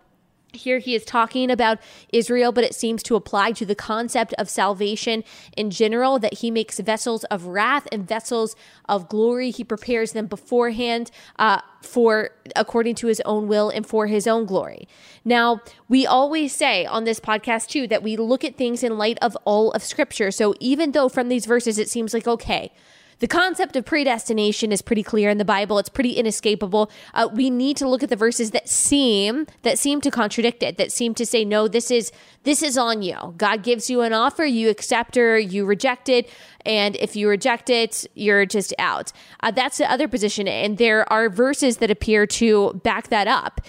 here 0.52 0.78
he 0.78 0.94
is 0.94 1.04
talking 1.04 1.50
about 1.50 1.78
Israel, 2.12 2.52
but 2.52 2.64
it 2.64 2.74
seems 2.74 3.02
to 3.04 3.16
apply 3.16 3.52
to 3.52 3.66
the 3.66 3.74
concept 3.74 4.34
of 4.38 4.48
salvation 4.48 5.22
in 5.56 5.70
general 5.70 6.18
that 6.18 6.38
he 6.38 6.50
makes 6.50 6.80
vessels 6.80 7.24
of 7.24 7.46
wrath 7.46 7.86
and 7.92 8.06
vessels 8.06 8.56
of 8.88 9.08
glory. 9.08 9.50
He 9.50 9.64
prepares 9.64 10.12
them 10.12 10.26
beforehand 10.26 11.10
uh, 11.38 11.60
for 11.82 12.30
according 12.56 12.94
to 12.96 13.08
his 13.08 13.20
own 13.24 13.46
will 13.46 13.68
and 13.68 13.86
for 13.86 14.06
his 14.06 14.26
own 14.26 14.46
glory. 14.46 14.88
Now, 15.24 15.60
we 15.88 16.06
always 16.06 16.54
say 16.54 16.86
on 16.86 17.04
this 17.04 17.20
podcast 17.20 17.68
too 17.68 17.86
that 17.88 18.02
we 18.02 18.16
look 18.16 18.44
at 18.44 18.56
things 18.56 18.82
in 18.82 18.96
light 18.96 19.18
of 19.20 19.36
all 19.44 19.70
of 19.72 19.82
Scripture. 19.82 20.30
So 20.30 20.54
even 20.60 20.92
though 20.92 21.08
from 21.08 21.28
these 21.28 21.46
verses 21.46 21.78
it 21.78 21.88
seems 21.88 22.14
like, 22.14 22.26
okay, 22.26 22.72
The 23.20 23.26
concept 23.26 23.74
of 23.76 23.84
predestination 23.84 24.70
is 24.70 24.82
pretty 24.82 25.02
clear 25.02 25.28
in 25.28 25.38
the 25.38 25.44
Bible. 25.44 25.78
It's 25.78 25.88
pretty 25.88 26.12
inescapable. 26.12 26.90
Uh, 27.14 27.28
we 27.32 27.50
need 27.50 27.76
to 27.78 27.88
look 27.88 28.02
at 28.02 28.10
the 28.10 28.16
verses 28.16 28.52
that 28.52 28.68
seem 28.68 29.46
that 29.62 29.78
seem 29.78 30.00
to 30.02 30.10
contradict 30.10 30.62
it, 30.62 30.76
that 30.78 30.92
seem 30.92 31.14
to 31.14 31.26
say, 31.26 31.44
no, 31.44 31.68
this 31.68 31.90
is 31.90 32.12
this 32.44 32.62
is 32.62 32.78
on 32.78 33.02
you. 33.02 33.34
God 33.36 33.62
gives 33.62 33.90
you 33.90 34.02
an 34.02 34.12
offer, 34.12 34.44
you 34.44 34.68
accept 34.70 35.16
or 35.16 35.38
you 35.38 35.64
reject 35.64 36.08
it, 36.08 36.30
and 36.64 36.96
if 36.96 37.16
you 37.16 37.28
reject 37.28 37.68
it, 37.70 38.06
you're 38.14 38.46
just 38.46 38.72
out. 38.78 39.12
Uh, 39.40 39.50
that's 39.50 39.78
the 39.78 39.90
other 39.90 40.08
position, 40.08 40.46
and 40.46 40.78
there 40.78 41.10
are 41.12 41.28
verses 41.28 41.78
that 41.78 41.90
appear 41.90 42.26
to 42.26 42.80
back 42.84 43.08
that 43.08 43.26
up. 43.26 43.60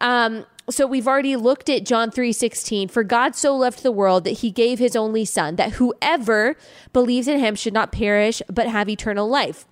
Um, 0.00 0.44
so 0.70 0.86
we've 0.86 1.08
already 1.08 1.36
looked 1.36 1.68
at 1.68 1.84
John 1.84 2.10
3:16 2.10 2.90
for 2.90 3.02
God 3.02 3.34
so 3.34 3.56
loved 3.56 3.82
the 3.82 3.92
world 3.92 4.24
that 4.24 4.38
he 4.38 4.50
gave 4.50 4.78
his 4.78 4.96
only 4.96 5.24
son 5.24 5.56
that 5.56 5.72
whoever 5.72 6.56
believes 6.92 7.28
in 7.28 7.38
him 7.38 7.54
should 7.54 7.72
not 7.72 7.92
perish 7.92 8.42
but 8.50 8.68
have 8.68 8.88
eternal 8.88 9.28
life. 9.28 9.66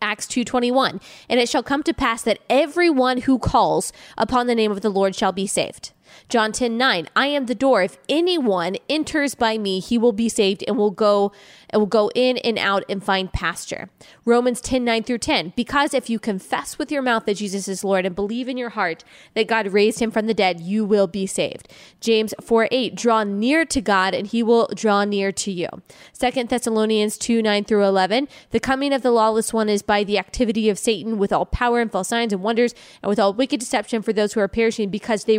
Acts 0.00 0.26
2:21 0.26 1.00
and 1.28 1.40
it 1.40 1.48
shall 1.48 1.62
come 1.62 1.82
to 1.82 1.92
pass 1.92 2.22
that 2.22 2.38
everyone 2.48 3.22
who 3.22 3.38
calls 3.38 3.92
upon 4.16 4.46
the 4.46 4.54
name 4.54 4.70
of 4.72 4.80
the 4.80 4.90
Lord 4.90 5.14
shall 5.14 5.32
be 5.32 5.46
saved. 5.46 5.92
John 6.32 6.52
10 6.52 6.78
9, 6.78 7.08
I 7.14 7.26
am 7.26 7.44
the 7.44 7.54
door. 7.54 7.82
If 7.82 7.98
anyone 8.08 8.78
enters 8.88 9.34
by 9.34 9.58
me, 9.58 9.80
he 9.80 9.98
will 9.98 10.12
be 10.12 10.30
saved 10.30 10.64
and 10.66 10.78
will 10.78 10.90
go 10.90 11.30
and 11.68 11.78
will 11.78 11.86
go 11.86 12.10
in 12.14 12.38
and 12.38 12.58
out 12.58 12.84
and 12.88 13.04
find 13.04 13.30
pasture. 13.30 13.90
Romans 14.24 14.62
10 14.62 14.82
9 14.82 15.02
through 15.02 15.18
10, 15.18 15.52
because 15.56 15.92
if 15.92 16.08
you 16.08 16.18
confess 16.18 16.78
with 16.78 16.90
your 16.90 17.02
mouth 17.02 17.26
that 17.26 17.36
Jesus 17.36 17.68
is 17.68 17.84
Lord 17.84 18.06
and 18.06 18.14
believe 18.14 18.48
in 18.48 18.56
your 18.56 18.70
heart 18.70 19.04
that 19.34 19.46
God 19.46 19.74
raised 19.74 20.00
him 20.00 20.10
from 20.10 20.26
the 20.26 20.32
dead, 20.32 20.58
you 20.58 20.86
will 20.86 21.06
be 21.06 21.26
saved. 21.26 21.68
James 22.00 22.32
4 22.40 22.68
8, 22.70 22.94
draw 22.94 23.24
near 23.24 23.66
to 23.66 23.82
God 23.82 24.14
and 24.14 24.26
he 24.26 24.42
will 24.42 24.70
draw 24.74 25.04
near 25.04 25.32
to 25.32 25.52
you. 25.52 25.68
Second 26.14 26.48
Thessalonians 26.48 27.18
2 27.18 27.42
9 27.42 27.64
through 27.64 27.84
11, 27.84 28.26
the 28.52 28.60
coming 28.60 28.94
of 28.94 29.02
the 29.02 29.10
lawless 29.10 29.52
one 29.52 29.68
is 29.68 29.82
by 29.82 30.02
the 30.02 30.16
activity 30.16 30.70
of 30.70 30.78
Satan 30.78 31.18
with 31.18 31.30
all 31.30 31.44
power 31.44 31.80
and 31.80 31.92
false 31.92 32.08
signs 32.08 32.32
and 32.32 32.42
wonders 32.42 32.74
and 33.02 33.10
with 33.10 33.18
all 33.18 33.34
wicked 33.34 33.60
deception 33.60 34.00
for 34.00 34.14
those 34.14 34.32
who 34.32 34.40
are 34.40 34.48
perishing 34.48 34.88
because 34.88 35.24
they 35.24 35.38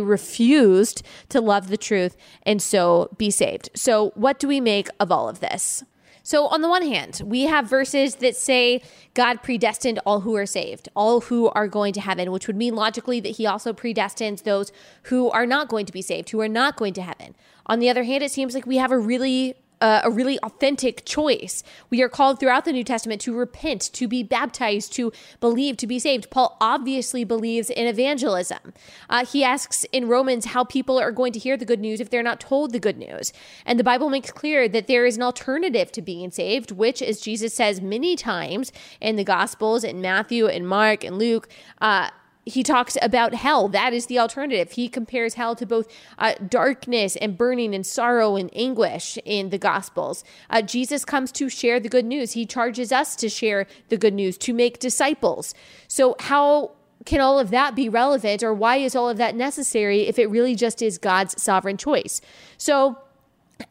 to 0.92 1.40
love 1.40 1.68
the 1.68 1.76
truth 1.76 2.16
and 2.44 2.60
so 2.60 3.08
be 3.16 3.30
saved. 3.30 3.70
So, 3.74 4.10
what 4.14 4.38
do 4.38 4.48
we 4.48 4.60
make 4.60 4.88
of 5.00 5.10
all 5.10 5.28
of 5.28 5.40
this? 5.40 5.84
So, 6.26 6.46
on 6.46 6.62
the 6.62 6.70
one 6.70 6.82
hand, 6.82 7.20
we 7.22 7.42
have 7.42 7.68
verses 7.68 8.16
that 8.16 8.34
say 8.34 8.82
God 9.12 9.42
predestined 9.42 10.00
all 10.06 10.20
who 10.20 10.34
are 10.36 10.46
saved, 10.46 10.88
all 10.96 11.20
who 11.20 11.48
are 11.50 11.68
going 11.68 11.92
to 11.92 12.00
heaven, 12.00 12.32
which 12.32 12.46
would 12.46 12.56
mean 12.56 12.74
logically 12.74 13.20
that 13.20 13.36
he 13.36 13.46
also 13.46 13.74
predestines 13.74 14.42
those 14.42 14.72
who 15.04 15.30
are 15.30 15.46
not 15.46 15.68
going 15.68 15.84
to 15.84 15.92
be 15.92 16.00
saved, 16.00 16.30
who 16.30 16.40
are 16.40 16.48
not 16.48 16.76
going 16.76 16.94
to 16.94 17.02
heaven. 17.02 17.36
On 17.66 17.78
the 17.78 17.90
other 17.90 18.04
hand, 18.04 18.22
it 18.24 18.30
seems 18.30 18.54
like 18.54 18.66
we 18.66 18.78
have 18.78 18.90
a 18.90 18.98
really 18.98 19.54
uh, 19.84 20.00
a 20.02 20.10
really 20.10 20.38
authentic 20.38 21.04
choice. 21.04 21.62
We 21.90 22.00
are 22.00 22.08
called 22.08 22.40
throughout 22.40 22.64
the 22.64 22.72
New 22.72 22.84
Testament 22.84 23.20
to 23.20 23.36
repent, 23.36 23.82
to 23.92 24.08
be 24.08 24.22
baptized, 24.22 24.94
to 24.94 25.12
believe, 25.40 25.76
to 25.76 25.86
be 25.86 25.98
saved. 25.98 26.30
Paul 26.30 26.56
obviously 26.58 27.22
believes 27.22 27.68
in 27.68 27.86
evangelism. 27.86 28.72
Uh, 29.10 29.26
he 29.26 29.44
asks 29.44 29.84
in 29.92 30.08
Romans 30.08 30.46
how 30.46 30.64
people 30.64 30.98
are 30.98 31.12
going 31.12 31.34
to 31.34 31.38
hear 31.38 31.58
the 31.58 31.66
good 31.66 31.80
news 31.80 32.00
if 32.00 32.08
they're 32.08 32.22
not 32.22 32.40
told 32.40 32.72
the 32.72 32.80
good 32.80 32.96
news. 32.96 33.30
And 33.66 33.78
the 33.78 33.84
Bible 33.84 34.08
makes 34.08 34.32
clear 34.32 34.70
that 34.70 34.86
there 34.86 35.04
is 35.04 35.18
an 35.18 35.22
alternative 35.22 35.92
to 35.92 36.00
being 36.00 36.30
saved, 36.30 36.70
which, 36.70 37.02
as 37.02 37.20
Jesus 37.20 37.52
says 37.52 37.82
many 37.82 38.16
times 38.16 38.72
in 39.02 39.16
the 39.16 39.24
Gospels, 39.24 39.84
in 39.84 40.00
Matthew 40.00 40.46
and 40.46 40.66
Mark 40.66 41.04
and 41.04 41.18
Luke, 41.18 41.46
uh, 41.82 42.08
he 42.46 42.62
talks 42.62 42.98
about 43.00 43.34
hell. 43.34 43.68
That 43.68 43.92
is 43.92 44.06
the 44.06 44.18
alternative. 44.18 44.72
He 44.72 44.88
compares 44.88 45.34
hell 45.34 45.54
to 45.56 45.66
both 45.66 45.88
uh, 46.18 46.34
darkness 46.48 47.16
and 47.16 47.38
burning 47.38 47.74
and 47.74 47.86
sorrow 47.86 48.36
and 48.36 48.50
anguish 48.54 49.18
in 49.24 49.50
the 49.50 49.58
Gospels. 49.58 50.24
Uh, 50.50 50.62
Jesus 50.62 51.04
comes 51.04 51.32
to 51.32 51.48
share 51.48 51.80
the 51.80 51.88
good 51.88 52.04
news. 52.04 52.32
He 52.32 52.44
charges 52.44 52.92
us 52.92 53.16
to 53.16 53.28
share 53.28 53.66
the 53.88 53.96
good 53.96 54.14
news, 54.14 54.36
to 54.38 54.52
make 54.52 54.78
disciples. 54.78 55.54
So, 55.88 56.16
how 56.20 56.72
can 57.06 57.20
all 57.20 57.38
of 57.38 57.50
that 57.50 57.74
be 57.74 57.88
relevant, 57.88 58.42
or 58.42 58.54
why 58.54 58.76
is 58.76 58.96
all 58.96 59.08
of 59.08 59.18
that 59.18 59.34
necessary 59.34 60.02
if 60.02 60.18
it 60.18 60.26
really 60.26 60.54
just 60.54 60.80
is 60.80 60.98
God's 60.98 61.40
sovereign 61.42 61.76
choice? 61.76 62.20
So, 62.56 62.98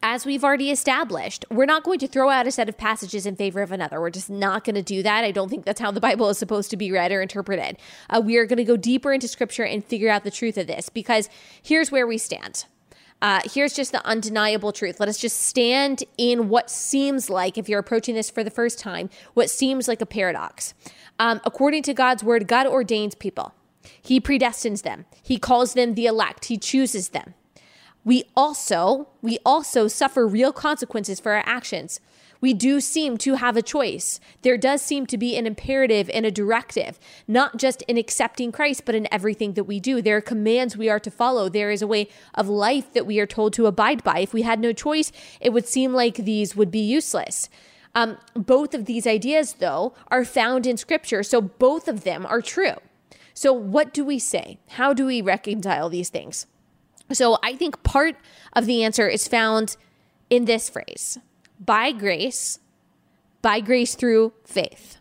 as 0.02 0.24
we've 0.24 0.44
already 0.44 0.70
established, 0.70 1.44
we're 1.50 1.66
not 1.66 1.84
going 1.84 1.98
to 1.98 2.06
throw 2.06 2.30
out 2.30 2.46
a 2.46 2.50
set 2.50 2.68
of 2.68 2.76
passages 2.76 3.26
in 3.26 3.36
favor 3.36 3.62
of 3.62 3.72
another. 3.72 4.00
We're 4.00 4.10
just 4.10 4.30
not 4.30 4.64
going 4.64 4.74
to 4.74 4.82
do 4.82 5.02
that. 5.02 5.24
I 5.24 5.30
don't 5.30 5.48
think 5.48 5.64
that's 5.64 5.80
how 5.80 5.90
the 5.90 6.00
Bible 6.00 6.28
is 6.28 6.38
supposed 6.38 6.70
to 6.70 6.76
be 6.76 6.90
read 6.90 7.12
or 7.12 7.20
interpreted. 7.20 7.78
Uh, 8.08 8.20
we 8.24 8.36
are 8.36 8.46
going 8.46 8.58
to 8.58 8.64
go 8.64 8.76
deeper 8.76 9.12
into 9.12 9.28
scripture 9.28 9.64
and 9.64 9.84
figure 9.84 10.10
out 10.10 10.24
the 10.24 10.30
truth 10.30 10.56
of 10.56 10.66
this 10.66 10.88
because 10.88 11.28
here's 11.62 11.90
where 11.90 12.06
we 12.06 12.18
stand. 12.18 12.64
Uh, 13.22 13.40
here's 13.44 13.72
just 13.72 13.92
the 13.92 14.04
undeniable 14.06 14.72
truth. 14.72 15.00
Let 15.00 15.08
us 15.08 15.18
just 15.18 15.40
stand 15.40 16.04
in 16.18 16.48
what 16.48 16.70
seems 16.70 17.30
like, 17.30 17.56
if 17.56 17.68
you're 17.68 17.78
approaching 17.78 18.14
this 18.14 18.28
for 18.28 18.44
the 18.44 18.50
first 18.50 18.78
time, 18.78 19.08
what 19.32 19.48
seems 19.48 19.88
like 19.88 20.00
a 20.02 20.06
paradox. 20.06 20.74
Um, 21.18 21.40
according 21.44 21.84
to 21.84 21.94
God's 21.94 22.22
word, 22.22 22.48
God 22.48 22.66
ordains 22.66 23.14
people, 23.14 23.54
He 24.02 24.20
predestines 24.20 24.82
them, 24.82 25.06
He 25.22 25.38
calls 25.38 25.74
them 25.74 25.94
the 25.94 26.06
elect, 26.06 26.46
He 26.46 26.58
chooses 26.58 27.10
them 27.10 27.34
we 28.04 28.24
also 28.36 29.08
we 29.22 29.38
also 29.44 29.88
suffer 29.88 30.26
real 30.26 30.52
consequences 30.52 31.20
for 31.20 31.32
our 31.32 31.42
actions. 31.46 32.00
We 32.40 32.52
do 32.52 32.78
seem 32.82 33.16
to 33.18 33.36
have 33.36 33.56
a 33.56 33.62
choice. 33.62 34.20
There 34.42 34.58
does 34.58 34.82
seem 34.82 35.06
to 35.06 35.16
be 35.16 35.34
an 35.34 35.46
imperative 35.46 36.10
and 36.12 36.26
a 36.26 36.30
directive 36.30 36.98
not 37.26 37.56
just 37.56 37.80
in 37.82 37.96
accepting 37.96 38.52
christ 38.52 38.82
but 38.84 38.94
in 38.94 39.08
everything 39.10 39.54
that 39.54 39.64
we 39.64 39.80
do. 39.80 40.02
There 40.02 40.18
are 40.18 40.20
commands 40.20 40.76
we 40.76 40.90
are 40.90 41.00
to 41.00 41.10
follow. 41.10 41.48
There 41.48 41.70
is 41.70 41.80
a 41.80 41.86
way 41.86 42.08
of 42.34 42.48
life 42.48 42.92
that 42.92 43.06
we 43.06 43.18
are 43.18 43.26
told 43.26 43.54
to 43.54 43.66
abide 43.66 44.04
by. 44.04 44.20
If 44.20 44.34
we 44.34 44.42
had 44.42 44.60
no 44.60 44.72
choice 44.72 45.10
it 45.40 45.54
would 45.54 45.66
seem 45.66 45.94
like 45.94 46.16
these 46.16 46.54
would 46.54 46.70
be 46.70 46.80
useless. 46.80 47.48
Um, 47.94 48.18
both 48.34 48.74
of 48.74 48.84
these 48.84 49.06
ideas 49.06 49.54
though 49.54 49.94
are 50.08 50.24
found 50.26 50.66
in 50.66 50.76
scripture 50.76 51.22
so 51.22 51.40
both 51.40 51.88
of 51.88 52.04
them 52.04 52.26
are 52.26 52.42
true. 52.42 52.74
So 53.32 53.52
what 53.52 53.94
do 53.94 54.04
we 54.04 54.18
say? 54.18 54.58
How 54.68 54.92
do 54.92 55.06
we 55.06 55.22
reconcile 55.22 55.88
these 55.88 56.10
things 56.10 56.46
so 57.16 57.38
I 57.42 57.54
think 57.54 57.82
part 57.82 58.16
of 58.52 58.66
the 58.66 58.84
answer 58.84 59.08
is 59.08 59.28
found 59.28 59.76
in 60.30 60.44
this 60.44 60.68
phrase 60.68 61.18
by 61.58 61.92
grace, 61.92 62.58
by 63.42 63.60
grace 63.60 63.94
through 63.94 64.32
faith. 64.44 64.98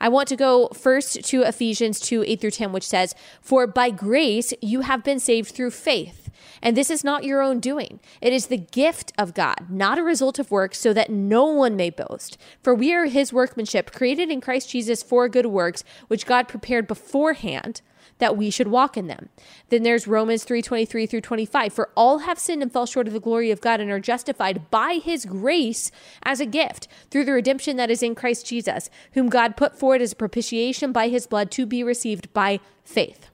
I 0.00 0.08
want 0.08 0.28
to 0.28 0.36
go 0.36 0.68
first 0.68 1.24
to 1.24 1.42
Ephesians 1.42 2.00
2 2.00 2.24
8 2.26 2.40
through 2.40 2.50
10, 2.50 2.72
which 2.72 2.86
says, 2.86 3.14
For 3.40 3.66
by 3.66 3.90
grace 3.90 4.52
you 4.60 4.82
have 4.82 5.04
been 5.04 5.20
saved 5.20 5.54
through 5.54 5.70
faith. 5.70 6.23
And 6.62 6.76
this 6.76 6.90
is 6.90 7.04
not 7.04 7.24
your 7.24 7.42
own 7.42 7.60
doing. 7.60 8.00
It 8.20 8.32
is 8.32 8.46
the 8.46 8.56
gift 8.56 9.12
of 9.18 9.34
God, 9.34 9.66
not 9.68 9.98
a 9.98 10.02
result 10.02 10.38
of 10.38 10.50
works, 10.50 10.78
so 10.78 10.92
that 10.92 11.10
no 11.10 11.44
one 11.44 11.76
may 11.76 11.90
boast. 11.90 12.38
For 12.62 12.74
we 12.74 12.92
are 12.92 13.06
his 13.06 13.32
workmanship, 13.32 13.92
created 13.92 14.30
in 14.30 14.40
Christ 14.40 14.70
Jesus 14.70 15.02
for 15.02 15.28
good 15.28 15.46
works, 15.46 15.84
which 16.08 16.26
God 16.26 16.48
prepared 16.48 16.86
beforehand 16.86 17.80
that 18.18 18.36
we 18.36 18.50
should 18.50 18.68
walk 18.68 18.96
in 18.96 19.06
them. 19.06 19.28
Then 19.70 19.82
there's 19.82 20.06
Romans 20.06 20.44
3:23 20.44 21.06
through 21.06 21.20
25. 21.20 21.72
For 21.72 21.90
all 21.96 22.18
have 22.18 22.38
sinned 22.38 22.62
and 22.62 22.72
fall 22.72 22.86
short 22.86 23.06
of 23.06 23.12
the 23.12 23.20
glory 23.20 23.50
of 23.50 23.60
God 23.60 23.80
and 23.80 23.90
are 23.90 24.00
justified 24.00 24.70
by 24.70 24.94
his 24.94 25.24
grace 25.24 25.90
as 26.22 26.40
a 26.40 26.46
gift 26.46 26.88
through 27.10 27.24
the 27.24 27.32
redemption 27.32 27.76
that 27.76 27.90
is 27.90 28.02
in 28.02 28.14
Christ 28.14 28.46
Jesus, 28.46 28.90
whom 29.12 29.28
God 29.28 29.56
put 29.56 29.78
forward 29.78 30.02
as 30.02 30.12
a 30.12 30.16
propitiation 30.16 30.92
by 30.92 31.08
his 31.08 31.26
blood 31.26 31.50
to 31.52 31.66
be 31.66 31.82
received 31.82 32.32
by 32.32 32.60
faith. 32.84 33.30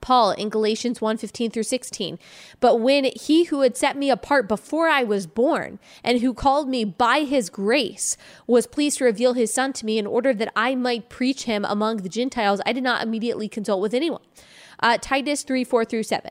Paul 0.00 0.32
in 0.32 0.48
Galatians 0.48 1.00
1 1.00 1.16
15 1.16 1.50
through 1.50 1.62
16. 1.62 2.18
But 2.60 2.80
when 2.80 3.04
he 3.04 3.44
who 3.44 3.60
had 3.60 3.76
set 3.76 3.96
me 3.96 4.10
apart 4.10 4.48
before 4.48 4.88
I 4.88 5.02
was 5.02 5.26
born 5.26 5.78
and 6.02 6.20
who 6.20 6.34
called 6.34 6.68
me 6.68 6.84
by 6.84 7.20
his 7.20 7.50
grace 7.50 8.16
was 8.46 8.66
pleased 8.66 8.98
to 8.98 9.04
reveal 9.04 9.34
his 9.34 9.52
son 9.52 9.72
to 9.74 9.86
me 9.86 9.98
in 9.98 10.06
order 10.06 10.32
that 10.34 10.52
I 10.56 10.74
might 10.74 11.08
preach 11.08 11.44
him 11.44 11.64
among 11.64 11.98
the 11.98 12.08
Gentiles, 12.08 12.60
I 12.66 12.72
did 12.72 12.82
not 12.82 13.02
immediately 13.02 13.48
consult 13.48 13.80
with 13.80 13.94
anyone. 13.94 14.22
Uh, 14.80 14.98
Titus 15.00 15.42
3 15.42 15.64
4 15.64 15.84
through 15.84 16.04
7. 16.04 16.30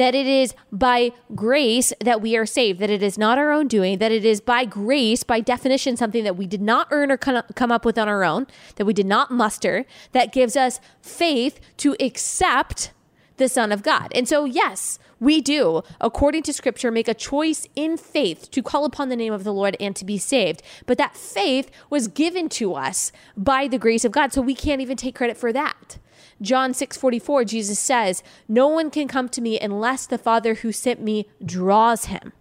That 0.00 0.14
it 0.14 0.26
is 0.26 0.54
by 0.72 1.12
grace 1.34 1.92
that 2.00 2.22
we 2.22 2.36
are 2.36 2.46
saved, 2.46 2.80
that 2.80 2.88
it 2.88 3.02
is 3.02 3.18
not 3.18 3.36
our 3.38 3.52
own 3.52 3.68
doing, 3.68 3.98
that 3.98 4.10
it 4.10 4.24
is 4.24 4.40
by 4.40 4.64
grace, 4.64 5.22
by 5.22 5.40
definition, 5.40 5.96
something 5.96 6.24
that 6.24 6.36
we 6.36 6.46
did 6.46 6.62
not 6.62 6.88
earn 6.90 7.10
or 7.12 7.18
come 7.18 7.70
up 7.70 7.84
with 7.84 7.98
on 7.98 8.08
our 8.08 8.24
own, 8.24 8.46
that 8.76 8.86
we 8.86 8.94
did 8.94 9.06
not 9.06 9.30
muster, 9.30 9.84
that 10.12 10.32
gives 10.32 10.56
us 10.56 10.80
faith 11.02 11.60
to 11.76 11.94
accept 12.00 12.92
the 13.36 13.48
Son 13.48 13.72
of 13.72 13.82
God. 13.82 14.10
And 14.14 14.26
so, 14.26 14.44
yes, 14.44 14.98
we 15.18 15.42
do, 15.42 15.82
according 16.00 16.44
to 16.44 16.52
scripture, 16.52 16.90
make 16.90 17.08
a 17.08 17.14
choice 17.14 17.66
in 17.76 17.98
faith 17.98 18.50
to 18.52 18.62
call 18.62 18.86
upon 18.86 19.10
the 19.10 19.16
name 19.16 19.34
of 19.34 19.44
the 19.44 19.52
Lord 19.52 19.76
and 19.78 19.94
to 19.96 20.04
be 20.06 20.16
saved. 20.16 20.62
But 20.86 20.96
that 20.96 21.16
faith 21.16 21.70
was 21.90 22.08
given 22.08 22.48
to 22.50 22.74
us 22.74 23.12
by 23.36 23.68
the 23.68 23.78
grace 23.78 24.04
of 24.06 24.12
God, 24.12 24.32
so 24.32 24.40
we 24.40 24.54
can't 24.54 24.80
even 24.80 24.96
take 24.96 25.14
credit 25.14 25.36
for 25.36 25.52
that. 25.52 25.98
John 26.40 26.72
6:44 26.72 27.44
Jesus 27.44 27.78
says, 27.78 28.22
"No 28.48 28.66
one 28.68 28.90
can 28.90 29.08
come 29.08 29.28
to 29.30 29.40
me 29.40 29.58
unless 29.58 30.06
the 30.06 30.18
Father 30.18 30.54
who 30.54 30.72
sent 30.72 31.02
me 31.02 31.26
draws 31.44 32.06
him." 32.06 32.32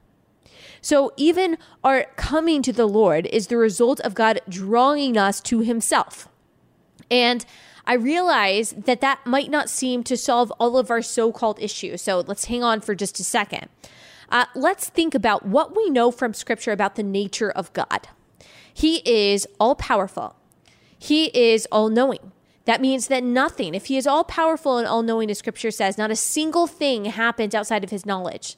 So 0.81 1.11
even 1.17 1.57
our 1.83 2.05
coming 2.15 2.61
to 2.63 2.73
the 2.73 2.87
Lord 2.87 3.25
is 3.27 3.47
the 3.47 3.57
result 3.57 3.99
of 4.01 4.13
God 4.13 4.39
drawing 4.47 5.17
us 5.17 5.41
to 5.41 5.59
himself. 5.59 6.29
And 7.11 7.45
I 7.85 7.93
realize 7.93 8.73
that 8.77 9.01
that 9.01 9.25
might 9.25 9.49
not 9.49 9.69
seem 9.69 10.03
to 10.03 10.15
solve 10.15 10.51
all 10.59 10.77
of 10.77 10.91
our 10.91 11.01
so 11.01 11.31
called 11.31 11.59
issues. 11.59 12.01
So 12.01 12.23
let's 12.25 12.45
hang 12.45 12.63
on 12.63 12.81
for 12.81 12.95
just 12.95 13.19
a 13.19 13.23
second. 13.23 13.67
Uh, 14.31 14.45
let's 14.55 14.89
think 14.89 15.15
about 15.15 15.45
what 15.45 15.75
we 15.75 15.89
know 15.89 16.11
from 16.11 16.33
Scripture 16.33 16.71
about 16.71 16.95
the 16.95 17.03
nature 17.03 17.49
of 17.49 17.73
God. 17.73 18.07
He 18.71 18.97
is 19.05 19.47
all 19.59 19.75
powerful, 19.75 20.35
He 20.97 21.25
is 21.37 21.67
all 21.71 21.89
knowing. 21.89 22.31
That 22.69 22.81
means 22.81 23.07
that 23.07 23.23
nothing, 23.23 23.73
if 23.73 23.87
He 23.87 23.97
is 23.97 24.05
all 24.05 24.23
powerful 24.23 24.77
and 24.77 24.85
all 24.85 25.01
knowing, 25.01 25.31
as 25.31 25.39
Scripture 25.39 25.71
says, 25.71 25.97
not 25.97 26.11
a 26.11 26.15
single 26.15 26.67
thing 26.67 27.05
happens 27.05 27.55
outside 27.55 27.83
of 27.83 27.89
His 27.89 28.05
knowledge. 28.05 28.57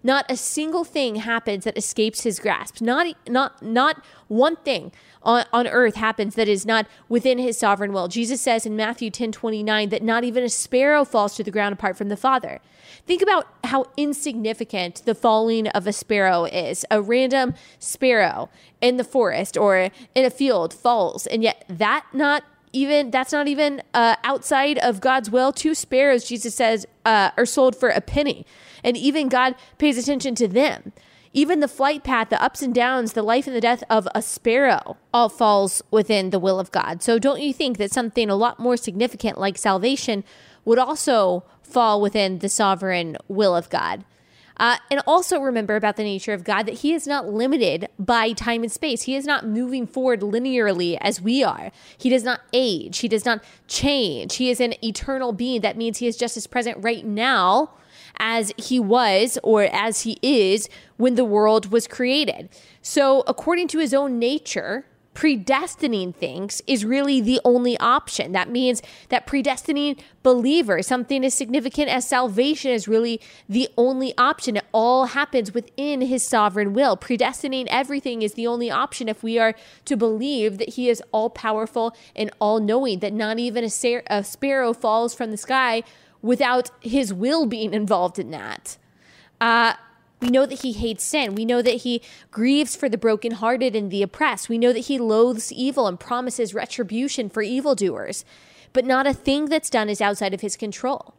Not 0.00 0.26
a 0.28 0.36
single 0.36 0.84
thing 0.84 1.16
happens 1.16 1.64
that 1.64 1.76
escapes 1.76 2.22
his 2.22 2.38
grasp. 2.38 2.80
Not 2.80 3.16
not 3.28 3.60
not 3.60 4.00
one 4.28 4.54
thing 4.54 4.92
on, 5.24 5.44
on 5.52 5.66
earth 5.66 5.96
happens 5.96 6.36
that 6.36 6.46
is 6.46 6.64
not 6.64 6.86
within 7.08 7.38
his 7.38 7.58
sovereign 7.58 7.92
will. 7.92 8.06
Jesus 8.06 8.40
says 8.40 8.64
in 8.64 8.76
Matthew 8.76 9.10
10 9.10 9.32
29 9.32 9.88
that 9.88 10.04
not 10.04 10.22
even 10.22 10.44
a 10.44 10.48
sparrow 10.48 11.04
falls 11.04 11.34
to 11.34 11.42
the 11.42 11.50
ground 11.50 11.72
apart 11.72 11.96
from 11.96 12.10
the 12.10 12.16
Father. 12.16 12.60
Think 13.08 13.22
about 13.22 13.48
how 13.64 13.86
insignificant 13.96 15.02
the 15.04 15.16
falling 15.16 15.66
of 15.70 15.84
a 15.88 15.92
sparrow 15.92 16.44
is. 16.44 16.84
A 16.92 17.02
random 17.02 17.54
sparrow 17.80 18.50
in 18.80 18.98
the 18.98 19.04
forest 19.04 19.56
or 19.56 19.90
in 20.14 20.24
a 20.24 20.30
field 20.30 20.72
falls, 20.72 21.26
and 21.26 21.42
yet 21.42 21.64
that 21.68 22.06
not 22.12 22.44
even 22.72 23.10
that's 23.10 23.32
not 23.32 23.48
even 23.48 23.82
uh, 23.94 24.16
outside 24.24 24.78
of 24.78 25.00
God's 25.00 25.30
will. 25.30 25.52
Two 25.52 25.74
sparrows, 25.74 26.24
Jesus 26.24 26.54
says, 26.54 26.86
uh, 27.04 27.30
are 27.36 27.46
sold 27.46 27.76
for 27.76 27.88
a 27.88 28.00
penny, 28.00 28.46
and 28.84 28.96
even 28.96 29.28
God 29.28 29.54
pays 29.78 29.98
attention 29.98 30.34
to 30.36 30.48
them. 30.48 30.92
Even 31.32 31.60
the 31.60 31.68
flight 31.68 32.04
path, 32.04 32.30
the 32.30 32.42
ups 32.42 32.62
and 32.62 32.74
downs, 32.74 33.12
the 33.12 33.22
life 33.22 33.46
and 33.46 33.54
the 33.54 33.60
death 33.60 33.84
of 33.90 34.08
a 34.14 34.22
sparrow 34.22 34.96
all 35.12 35.28
falls 35.28 35.82
within 35.90 36.30
the 36.30 36.38
will 36.38 36.58
of 36.58 36.72
God. 36.72 37.02
So 37.02 37.18
don't 37.18 37.42
you 37.42 37.52
think 37.52 37.76
that 37.78 37.92
something 37.92 38.30
a 38.30 38.34
lot 38.34 38.58
more 38.58 38.76
significant 38.76 39.38
like 39.38 39.58
salvation 39.58 40.24
would 40.64 40.78
also 40.78 41.44
fall 41.62 42.00
within 42.00 42.38
the 42.38 42.48
sovereign 42.48 43.16
will 43.28 43.54
of 43.54 43.68
God? 43.68 44.04
Uh, 44.58 44.76
and 44.90 45.00
also 45.06 45.40
remember 45.40 45.76
about 45.76 45.96
the 45.96 46.02
nature 46.02 46.32
of 46.32 46.44
God 46.44 46.64
that 46.64 46.76
He 46.76 46.92
is 46.92 47.06
not 47.06 47.28
limited 47.28 47.88
by 47.98 48.32
time 48.32 48.62
and 48.62 48.72
space. 48.72 49.02
He 49.02 49.14
is 49.14 49.26
not 49.26 49.46
moving 49.46 49.86
forward 49.86 50.20
linearly 50.20 50.98
as 51.00 51.20
we 51.20 51.42
are. 51.44 51.70
He 51.96 52.10
does 52.10 52.24
not 52.24 52.40
age. 52.52 52.98
He 52.98 53.08
does 53.08 53.24
not 53.24 53.42
change. 53.66 54.36
He 54.36 54.50
is 54.50 54.60
an 54.60 54.74
eternal 54.84 55.32
being. 55.32 55.60
That 55.60 55.76
means 55.76 55.98
He 55.98 56.06
is 56.06 56.16
just 56.16 56.36
as 56.36 56.46
present 56.46 56.78
right 56.82 57.04
now 57.04 57.70
as 58.18 58.52
he 58.56 58.80
was 58.80 59.38
or 59.42 59.64
as 59.64 60.02
he 60.02 60.18
is 60.22 60.68
when 60.96 61.14
the 61.14 61.24
world 61.24 61.70
was 61.70 61.86
created. 61.86 62.48
So, 62.82 63.22
according 63.26 63.68
to 63.68 63.78
his 63.78 63.94
own 63.94 64.18
nature, 64.18 64.86
predestining 65.14 66.14
things 66.14 66.62
is 66.66 66.84
really 66.84 67.20
the 67.20 67.40
only 67.44 67.76
option. 67.78 68.32
That 68.32 68.50
means 68.50 68.82
that 69.08 69.26
predestining 69.26 70.00
believers, 70.22 70.86
something 70.86 71.24
as 71.24 71.34
significant 71.34 71.88
as 71.88 72.06
salvation, 72.06 72.70
is 72.70 72.86
really 72.86 73.20
the 73.48 73.68
only 73.76 74.16
option. 74.16 74.56
It 74.56 74.64
all 74.72 75.06
happens 75.06 75.52
within 75.52 76.02
his 76.02 76.22
sovereign 76.22 76.72
will. 76.72 76.96
Predestining 76.96 77.66
everything 77.68 78.22
is 78.22 78.34
the 78.34 78.46
only 78.46 78.70
option 78.70 79.08
if 79.08 79.22
we 79.22 79.38
are 79.38 79.54
to 79.86 79.96
believe 79.96 80.58
that 80.58 80.74
he 80.74 80.88
is 80.88 81.02
all 81.10 81.30
powerful 81.30 81.96
and 82.14 82.30
all 82.40 82.60
knowing, 82.60 83.00
that 83.00 83.12
not 83.12 83.38
even 83.38 83.64
a, 83.64 84.02
a 84.08 84.22
sparrow 84.22 84.72
falls 84.72 85.14
from 85.14 85.30
the 85.32 85.36
sky 85.36 85.82
without 86.22 86.70
his 86.80 87.12
will 87.12 87.46
being 87.46 87.74
involved 87.74 88.18
in 88.18 88.30
that. 88.30 88.76
Uh, 89.40 89.74
we 90.20 90.30
know 90.30 90.46
that 90.46 90.62
he 90.62 90.72
hates 90.72 91.04
sin. 91.04 91.34
We 91.34 91.44
know 91.44 91.62
that 91.62 91.82
he 91.82 92.02
grieves 92.30 92.74
for 92.74 92.88
the 92.88 92.98
brokenhearted 92.98 93.76
and 93.76 93.90
the 93.90 94.02
oppressed. 94.02 94.48
We 94.48 94.58
know 94.58 94.72
that 94.72 94.86
he 94.86 94.98
loathes 94.98 95.52
evil 95.52 95.86
and 95.86 95.98
promises 95.98 96.54
retribution 96.54 97.28
for 97.28 97.42
evildoers. 97.42 98.24
But 98.72 98.84
not 98.84 99.06
a 99.06 99.14
thing 99.14 99.46
that's 99.46 99.70
done 99.70 99.88
is 99.88 100.00
outside 100.00 100.34
of 100.34 100.40
his 100.40 100.56
control. 100.56 101.14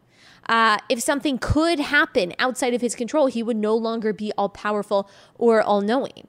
Uh, 0.47 0.77
if 0.89 1.01
something 1.01 1.37
could 1.37 1.79
happen 1.79 2.33
outside 2.39 2.73
of 2.73 2.81
his 2.81 2.95
control, 2.95 3.27
he 3.27 3.43
would 3.43 3.57
no 3.57 3.75
longer 3.75 4.11
be 4.11 4.31
all 4.37 4.49
powerful 4.49 5.09
or 5.37 5.61
all 5.61 5.81
knowing. 5.81 6.27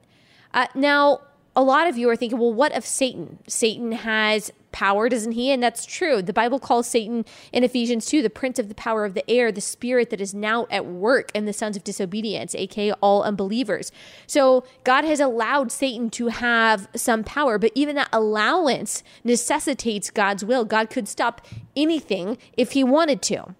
Uh, 0.53 0.67
now, 0.75 1.21
a 1.57 1.63
lot 1.63 1.89
of 1.89 1.97
you 1.97 2.09
are 2.09 2.17
thinking, 2.17 2.39
well, 2.39 2.53
what 2.53 2.75
of 2.77 2.85
Satan? 2.85 3.39
Satan 3.47 3.93
has 3.93 4.53
power, 4.73 5.09
doesn't 5.09 5.33
he? 5.33 5.51
And 5.51 5.63
that's 5.63 5.85
true. 5.85 6.23
The 6.23 6.33
Bible 6.33 6.59
calls 6.59 6.87
Satan 6.87 7.25
in 7.53 7.65
Ephesians 7.65 8.07
2 8.07 8.23
the 8.23 8.31
prince 8.31 8.59
of 8.59 8.69
the 8.69 8.75
power 8.75 9.05
of 9.05 9.15
the 9.15 9.29
air, 9.31 9.51
the 9.53 9.61
spirit 9.61 10.11
that 10.11 10.21
is 10.21 10.35
now 10.35 10.67
at 10.71 10.87
work 10.87 11.31
in 11.35 11.47
the 11.47 11.53
sons 11.53 11.77
of 11.77 11.85
disobedience, 11.85 12.55
aka 12.55 12.93
all 13.01 13.23
unbelievers. 13.23 13.93
So 14.27 14.65
God 14.85 15.05
has 15.05 15.21
allowed 15.21 15.73
Satan 15.73 16.11
to 16.11 16.29
have 16.29 16.89
some 16.95 17.25
power, 17.25 17.59
but 17.59 17.73
even 17.75 17.97
that 17.97 18.09
allowance 18.13 19.03
necessitates 19.25 20.11
God's 20.11 20.45
will. 20.45 20.65
God 20.65 20.91
could 20.91 21.09
stop 21.09 21.47
anything 21.77 22.39
if 22.57 22.73
he 22.73 22.85
wanted 22.85 23.23
to. 23.23 23.55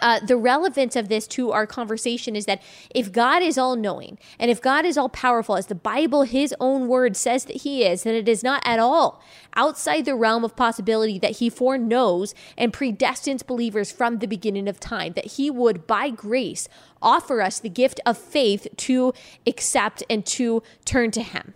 Uh, 0.00 0.20
the 0.20 0.36
relevance 0.36 0.96
of 0.96 1.08
this 1.08 1.26
to 1.28 1.52
our 1.52 1.66
conversation 1.66 2.34
is 2.34 2.46
that 2.46 2.62
if 2.94 3.12
God 3.12 3.42
is 3.42 3.58
all 3.58 3.76
knowing 3.76 4.18
and 4.38 4.50
if 4.50 4.60
God 4.60 4.84
is 4.84 4.96
all 4.96 5.08
powerful, 5.08 5.56
as 5.56 5.66
the 5.66 5.74
Bible, 5.74 6.22
his 6.22 6.54
own 6.60 6.88
word 6.88 7.16
says 7.16 7.44
that 7.46 7.58
he 7.58 7.84
is, 7.84 8.04
then 8.04 8.14
it 8.14 8.28
is 8.28 8.42
not 8.42 8.62
at 8.64 8.78
all 8.78 9.22
outside 9.54 10.04
the 10.04 10.14
realm 10.14 10.44
of 10.44 10.56
possibility 10.56 11.18
that 11.18 11.32
he 11.36 11.50
foreknows 11.50 12.34
and 12.56 12.72
predestines 12.72 13.46
believers 13.46 13.92
from 13.92 14.18
the 14.18 14.26
beginning 14.26 14.68
of 14.68 14.80
time, 14.80 15.12
that 15.14 15.32
he 15.32 15.50
would, 15.50 15.86
by 15.86 16.10
grace, 16.10 16.68
offer 17.00 17.42
us 17.42 17.58
the 17.58 17.68
gift 17.68 18.00
of 18.06 18.16
faith 18.16 18.66
to 18.76 19.12
accept 19.46 20.02
and 20.08 20.24
to 20.24 20.62
turn 20.84 21.10
to 21.10 21.22
him. 21.22 21.54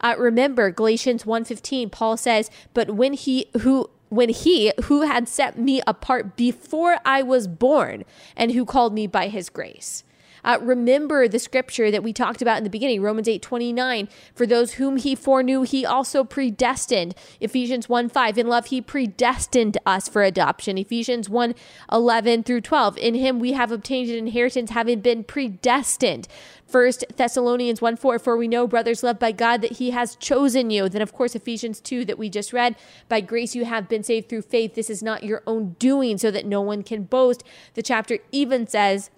Uh, 0.00 0.14
remember 0.18 0.70
galatians 0.70 1.24
1.15 1.24 1.90
paul 1.90 2.16
says 2.16 2.50
but 2.74 2.90
when 2.90 3.14
he 3.14 3.46
who 3.60 3.88
when 4.08 4.28
he 4.28 4.72
who 4.84 5.02
had 5.02 5.28
set 5.28 5.58
me 5.58 5.82
apart 5.86 6.36
before 6.36 6.98
I 7.04 7.22
was 7.22 7.48
born 7.48 8.04
and 8.36 8.52
who 8.52 8.64
called 8.64 8.92
me 8.94 9.06
by 9.06 9.28
his 9.28 9.48
grace. 9.48 10.04
Uh, 10.44 10.58
remember 10.60 11.26
the 11.26 11.38
scripture 11.38 11.90
that 11.90 12.02
we 12.02 12.12
talked 12.12 12.42
about 12.42 12.58
in 12.58 12.64
the 12.64 12.70
beginning, 12.70 13.00
Romans 13.00 13.28
8 13.28 13.40
29. 13.40 14.08
For 14.34 14.46
those 14.46 14.74
whom 14.74 14.96
he 14.96 15.14
foreknew, 15.14 15.62
he 15.62 15.86
also 15.86 16.22
predestined. 16.24 17.14
Ephesians 17.40 17.88
1 17.88 18.08
5. 18.08 18.38
In 18.38 18.46
love, 18.46 18.66
he 18.66 18.80
predestined 18.80 19.78
us 19.86 20.08
for 20.08 20.22
adoption. 20.22 20.76
Ephesians 20.78 21.28
1 21.28 21.54
11 21.90 22.42
through 22.42 22.60
12. 22.60 22.98
In 22.98 23.14
him 23.14 23.38
we 23.38 23.52
have 23.52 23.72
obtained 23.72 24.10
an 24.10 24.16
inheritance, 24.16 24.70
having 24.70 25.00
been 25.00 25.24
predestined. 25.24 26.28
First 26.66 27.04
Thessalonians 27.16 27.80
1 27.80 27.96
4, 27.96 28.18
for 28.18 28.36
we 28.36 28.48
know, 28.48 28.66
brothers 28.66 29.02
loved 29.02 29.18
by 29.18 29.32
God, 29.32 29.62
that 29.62 29.72
he 29.72 29.90
has 29.90 30.16
chosen 30.16 30.70
you. 30.70 30.88
Then, 30.88 31.02
of 31.02 31.12
course, 31.12 31.34
Ephesians 31.34 31.80
2 31.80 32.04
that 32.06 32.18
we 32.18 32.28
just 32.28 32.52
read, 32.52 32.76
by 33.08 33.20
grace 33.20 33.54
you 33.54 33.64
have 33.64 33.88
been 33.88 34.02
saved 34.02 34.28
through 34.28 34.42
faith. 34.42 34.74
This 34.74 34.90
is 34.90 35.02
not 35.02 35.22
your 35.22 35.42
own 35.46 35.76
doing, 35.78 36.18
so 36.18 36.30
that 36.30 36.46
no 36.46 36.60
one 36.60 36.82
can 36.82 37.04
boast. 37.04 37.44
The 37.74 37.82
chapter 37.82 38.18
even 38.32 38.66
says, 38.66 39.10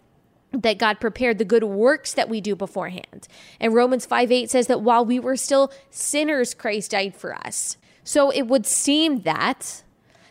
that 0.63 0.79
God 0.79 1.01
prepared 1.01 1.39
the 1.39 1.45
good 1.45 1.65
works 1.65 2.13
that 2.15 2.29
we 2.29 2.41
do 2.41 2.55
beforehand. 2.55 3.29
And 3.61 3.75
Romans 3.75 4.07
5 4.07 4.31
8 4.31 4.51
says 4.51 4.67
that 4.67 4.83
while 4.83 5.05
we 5.05 5.19
were 5.19 5.37
still 5.37 5.73
sinners, 5.91 6.55
Christ 6.55 6.91
died 6.93 7.15
for 7.15 7.35
us. 7.35 7.77
So 8.05 8.31
it 8.31 8.43
would 8.43 8.67
seem 8.67 9.23
that 9.23 9.83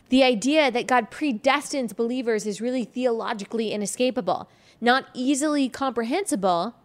the 0.09 0.23
idea 0.23 0.71
that 0.71 0.87
God 0.87 1.11
predestines 1.11 1.95
believers 1.95 2.45
is 2.45 2.61
really 2.61 2.85
theologically 2.85 3.71
inescapable, 3.71 4.49
not 4.79 5.07
easily 5.13 5.67
comprehensible, 5.67 6.75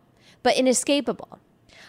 but 0.43 0.57
inescapable. 0.57 1.39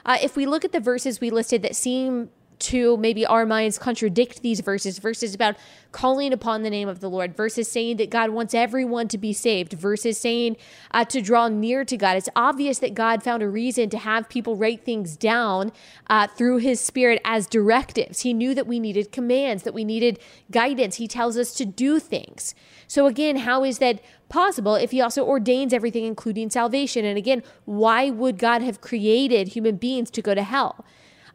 Uh, 0.06 0.18
if 0.22 0.36
we 0.36 0.46
look 0.46 0.66
at 0.66 0.72
the 0.72 0.80
verses 0.80 1.22
we 1.22 1.30
listed 1.30 1.62
that 1.62 1.76
seem 1.76 2.30
to 2.62 2.98
maybe 2.98 3.26
our 3.26 3.46
minds 3.46 3.78
contradict 3.78 4.42
these 4.42 4.60
verses 4.60 5.00
verses 5.00 5.34
about 5.34 5.56
calling 5.92 6.32
upon 6.32 6.64
the 6.64 6.70
name 6.70 6.88
of 6.88 7.00
the 7.00 7.10
Lord, 7.10 7.36
verses 7.36 7.70
saying 7.70 7.98
that 7.98 8.10
God 8.10 8.30
wants 8.30 8.54
everyone 8.54 9.08
to 9.10 9.18
be 9.18 9.34
saved, 9.34 9.74
verses 9.74 10.18
saying 10.18 10.58
uh, 10.92 11.04
to 11.06 11.22
draw 11.22 11.48
near 11.48 11.84
to 11.84 11.98
God. 11.98 12.18
It's 12.18 12.30
obvious 12.36 12.80
that 12.80 12.94
God 12.94 13.24
found 13.24 13.44
a 13.44 13.50
reason 13.50 13.90
to 13.90 13.98
have 13.98 14.30
people 14.30 14.56
write 14.56 14.86
things 14.86 15.18
down 15.18 15.72
uh, 16.08 16.28
through 16.28 16.58
his 16.58 16.80
spirit 16.80 17.22
as 17.26 17.48
directives. 17.48 18.22
He 18.22 18.34
knew 18.34 18.56
that 18.56 18.68
we 18.68 18.80
needed 18.80 19.12
commands, 19.12 19.64
that 19.64 19.74
we 19.74 19.84
needed 19.84 20.20
guidance. 20.50 20.96
He 20.96 21.08
tells 21.08 21.38
us 21.38 21.54
to 21.56 21.66
do 21.66 22.00
things. 22.00 22.56
So, 22.88 23.06
again, 23.06 23.38
how 23.38 23.64
is 23.64 23.80
that 23.80 24.02
possible 24.30 24.76
if 24.76 24.92
he 24.92 25.02
also 25.02 25.26
ordains 25.26 25.74
everything, 25.74 26.06
including 26.06 26.50
salvation? 26.50 27.06
And 27.06 27.18
again, 27.18 27.44
why 27.66 28.10
would 28.10 28.38
God 28.38 28.62
have 28.62 28.82
created 28.82 29.50
human 29.50 29.76
beings 29.76 30.10
to 30.12 30.22
go 30.22 30.34
to 30.34 30.44
hell? 30.44 30.86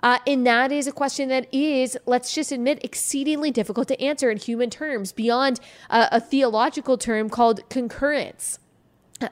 Uh, 0.02 0.18
and 0.26 0.46
that 0.46 0.70
is 0.70 0.86
a 0.86 0.92
question 0.92 1.28
that 1.28 1.52
is, 1.52 1.96
let's 2.06 2.34
just 2.34 2.52
admit, 2.52 2.84
exceedingly 2.84 3.50
difficult 3.50 3.88
to 3.88 4.00
answer 4.00 4.30
in 4.30 4.38
human 4.38 4.70
terms 4.70 5.12
beyond 5.12 5.60
uh, 5.90 6.08
a 6.12 6.20
theological 6.20 6.98
term 6.98 7.28
called 7.30 7.68
concurrence. 7.68 8.58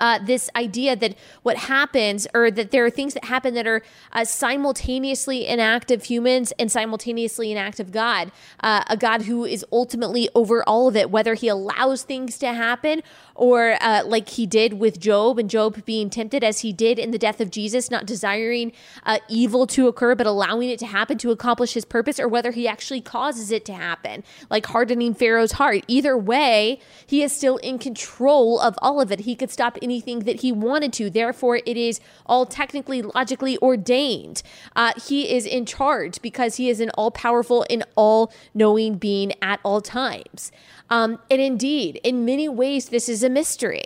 uh, 0.00 0.18
this 0.24 0.48
idea 0.57 0.96
that 0.96 1.14
what 1.42 1.57
happens, 1.57 2.27
or 2.35 2.50
that 2.50 2.70
there 2.70 2.85
are 2.85 2.90
things 2.90 3.14
that 3.14 3.24
happen 3.24 3.55
that 3.55 3.66
are 3.66 3.83
uh, 4.12 4.24
simultaneously 4.24 5.46
in 5.46 5.61
act 5.61 5.90
of 5.90 6.05
humans 6.05 6.53
and 6.59 6.70
simultaneously 6.70 7.53
an 7.53 7.59
act 7.59 7.81
of 7.81 7.92
God, 7.92 8.33
uh, 8.61 8.85
a 8.88 8.96
God 8.96 9.22
who 9.22 9.44
is 9.44 9.64
ultimately 9.72 10.29
over 10.35 10.66
all 10.66 10.88
of 10.88 10.96
it, 10.96 11.11
whether 11.11 11.35
he 11.35 11.48
allows 11.48 12.03
things 12.03 12.38
to 12.38 12.53
happen 12.53 13.03
or 13.35 13.77
uh, 13.81 14.03
like 14.05 14.31
he 14.31 14.47
did 14.47 14.75
with 14.75 15.01
Job 15.01 15.38
and 15.38 15.51
Job 15.51 15.85
being 15.85 16.11
tempted 16.11 16.44
as 16.44 16.61
he 16.61 16.73
did 16.73 16.99
in 16.99 17.11
the 17.11 17.18
death 17.18 17.40
of 17.40 17.51
Jesus, 17.51 17.90
not 17.90 18.07
desiring 18.07 18.73
uh, 19.05 19.18
evil 19.29 19.66
to 19.68 19.88
occur, 19.88 20.14
but 20.14 20.27
allowing 20.27 20.70
it 20.70 20.79
to 20.79 20.87
happen 20.87 21.18
to 21.18 21.31
accomplish 21.31 21.75
his 21.75 21.85
purpose, 21.85 22.20
or 22.20 22.29
whether 22.29 22.53
he 22.53 22.68
actually 22.68 23.01
causes 23.01 23.51
it 23.51 23.64
to 23.64 23.73
happen, 23.73 24.23
like 24.51 24.66
hardening 24.66 25.14
Pharaoh's 25.14 25.53
heart. 25.53 25.85
Either 25.88 26.16
way, 26.16 26.81
he 27.07 27.23
is 27.23 27.33
still 27.33 27.57
in 27.59 27.79
control 27.79 28.61
of 28.61 28.77
all 28.81 29.01
of 29.01 29.11
it. 29.11 29.20
He 29.20 29.35
could 29.35 29.51
stop 29.51 29.79
anything 29.83 30.20
that 30.20 30.40
he 30.40 30.53
wanted 30.53 30.92
to. 30.94 31.11
Therefore, 31.11 31.61
it 31.66 31.77
is 31.77 32.01
all 32.27 32.47
technically, 32.47 33.03
logically 33.03 33.59
ordained. 33.59 34.42
Uh, 34.77 34.92
he 35.07 35.35
is 35.35 35.47
in 35.47 35.66
charge 35.66 36.23
because 36.23 36.57
he 36.57 36.68
is 36.68 36.81
an 36.81 36.90
all 36.90 37.11
powerful 37.11 37.66
and 37.68 37.85
all 37.97 38.33
knowing 38.55 38.97
being 38.97 39.33
at 39.42 39.59
all 39.64 39.81
times. 39.81 40.53
Um, 40.90 41.18
and 41.31 41.40
indeed, 41.40 41.99
in 42.05 42.25
many 42.25 42.49
ways, 42.49 42.90
this 42.90 43.09
is 43.09 43.23
a 43.24 43.30
mystery. 43.30 43.84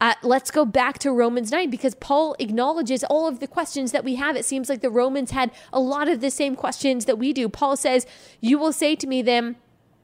Uh, 0.00 0.14
let's 0.22 0.50
go 0.50 0.64
back 0.64 0.98
to 0.98 1.12
Romans 1.12 1.50
9 1.50 1.70
because 1.70 1.94
Paul 1.94 2.34
acknowledges 2.38 3.04
all 3.04 3.26
of 3.28 3.40
the 3.40 3.46
questions 3.46 3.92
that 3.92 4.04
we 4.04 4.16
have. 4.16 4.36
It 4.36 4.44
seems 4.44 4.68
like 4.68 4.80
the 4.80 4.90
Romans 4.90 5.30
had 5.30 5.50
a 5.72 5.80
lot 5.80 6.08
of 6.08 6.20
the 6.20 6.30
same 6.30 6.56
questions 6.56 7.04
that 7.04 7.18
we 7.18 7.32
do. 7.32 7.48
Paul 7.48 7.76
says, 7.76 8.06
You 8.40 8.58
will 8.58 8.72
say 8.72 8.96
to 8.96 9.06
me 9.06 9.22
then, 9.22 9.56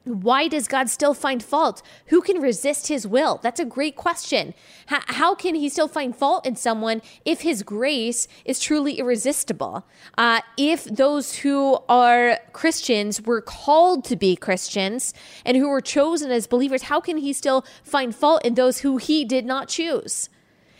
why 0.03 0.47
does 0.47 0.67
God 0.67 0.89
still 0.89 1.13
find 1.13 1.43
fault? 1.43 1.83
Who 2.07 2.21
can 2.21 2.41
resist 2.41 2.87
his 2.87 3.05
will? 3.05 3.39
That's 3.43 3.59
a 3.59 3.65
great 3.65 3.95
question. 3.95 4.55
How, 4.87 5.01
how 5.07 5.35
can 5.35 5.53
he 5.53 5.69
still 5.69 5.87
find 5.87 6.15
fault 6.15 6.45
in 6.45 6.55
someone 6.55 7.03
if 7.23 7.41
his 7.41 7.61
grace 7.61 8.27
is 8.43 8.59
truly 8.59 8.97
irresistible? 8.97 9.85
Uh, 10.17 10.41
if 10.57 10.85
those 10.85 11.35
who 11.37 11.77
are 11.87 12.39
Christians 12.51 13.21
were 13.21 13.41
called 13.41 14.03
to 14.05 14.15
be 14.15 14.35
Christians 14.35 15.13
and 15.45 15.55
who 15.55 15.69
were 15.69 15.81
chosen 15.81 16.31
as 16.31 16.47
believers, 16.47 16.83
how 16.83 16.99
can 16.99 17.17
he 17.17 17.31
still 17.31 17.63
find 17.83 18.15
fault 18.15 18.43
in 18.43 18.55
those 18.55 18.79
who 18.79 18.97
he 18.97 19.23
did 19.23 19.45
not 19.45 19.67
choose? 19.67 20.29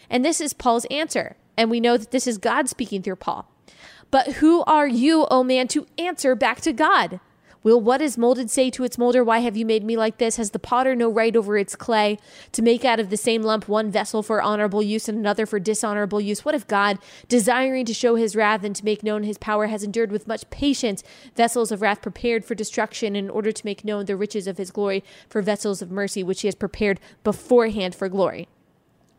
And 0.10 0.25
this 0.25 0.41
is 0.41 0.53
Paul's 0.53 0.86
answer. 0.86 1.38
And 1.55 1.69
we 1.69 1.79
know 1.79 1.95
that 1.95 2.10
this 2.10 2.25
is 2.25 2.39
God 2.39 2.69
speaking 2.69 3.03
through 3.03 3.17
Paul. 3.17 3.47
But 4.10 4.34
who 4.34 4.63
are 4.63 4.88
you, 4.88 5.23
O 5.23 5.27
oh 5.29 5.43
man, 5.43 5.67
to 5.69 5.86
answer 5.97 6.36
back 6.36 6.60
to 6.62 6.73
God? 6.73 7.19
Will 7.63 7.80
what 7.80 8.02
is 8.02 8.17
molded 8.17 8.50
say 8.50 8.71
to 8.71 8.84
its 8.84 8.97
molder, 8.97 9.24
Why 9.24 9.39
have 9.39 9.56
you 9.56 9.65
made 9.67 9.84
me 9.84 9.95
like 9.95 10.17
this? 10.17 10.38
Has 10.38 10.50
the 10.50 10.58
potter 10.58 10.95
no 10.95 11.10
right 11.10 11.36
over 11.36 11.58
its 11.58 11.76
clay 11.76 12.17
to 12.54 12.62
make 12.63 12.84
out 12.84 13.00
of 13.00 13.12
the 13.12 13.17
same 13.17 13.43
lump 13.43 13.67
one 13.67 13.91
vessel 13.91 14.24
for 14.24 14.41
honorable 14.41 14.82
use 14.82 15.08
and 15.08 15.17
another 15.17 15.45
for 15.45 15.60
dishonorable 15.60 16.19
use? 16.19 16.43
What 16.43 16.56
if 16.56 16.67
God, 16.67 16.97
desiring 17.28 17.86
to 17.86 17.93
show 17.93 18.15
his 18.15 18.36
wrath 18.36 18.63
and 18.63 18.76
to 18.76 18.86
make 18.86 19.04
known 19.04 19.24
his 19.24 19.38
power, 19.38 19.67
has 19.67 19.84
endured 19.84 20.12
with 20.12 20.28
much 20.28 20.50
patience 20.50 21.04
vessels 21.36 21.71
of 21.71 21.84
wrath 21.84 22.02
prepared 22.02 22.43
for 22.43 22.56
destruction 22.56 23.15
in 23.15 23.30
order 23.30 23.52
to 23.52 23.65
make 23.65 23.86
known 23.86 24.06
the 24.06 24.17
riches 24.17 24.47
of 24.47 24.58
his 24.58 24.71
glory 24.71 25.04
for 25.30 25.43
vessels 25.43 25.84
of 25.84 25.91
mercy, 25.91 26.24
which 26.24 26.41
he 26.41 26.47
has 26.47 26.56
prepared 26.56 27.00
beforehand 27.24 27.93
for 27.93 28.10
glory? 28.10 28.47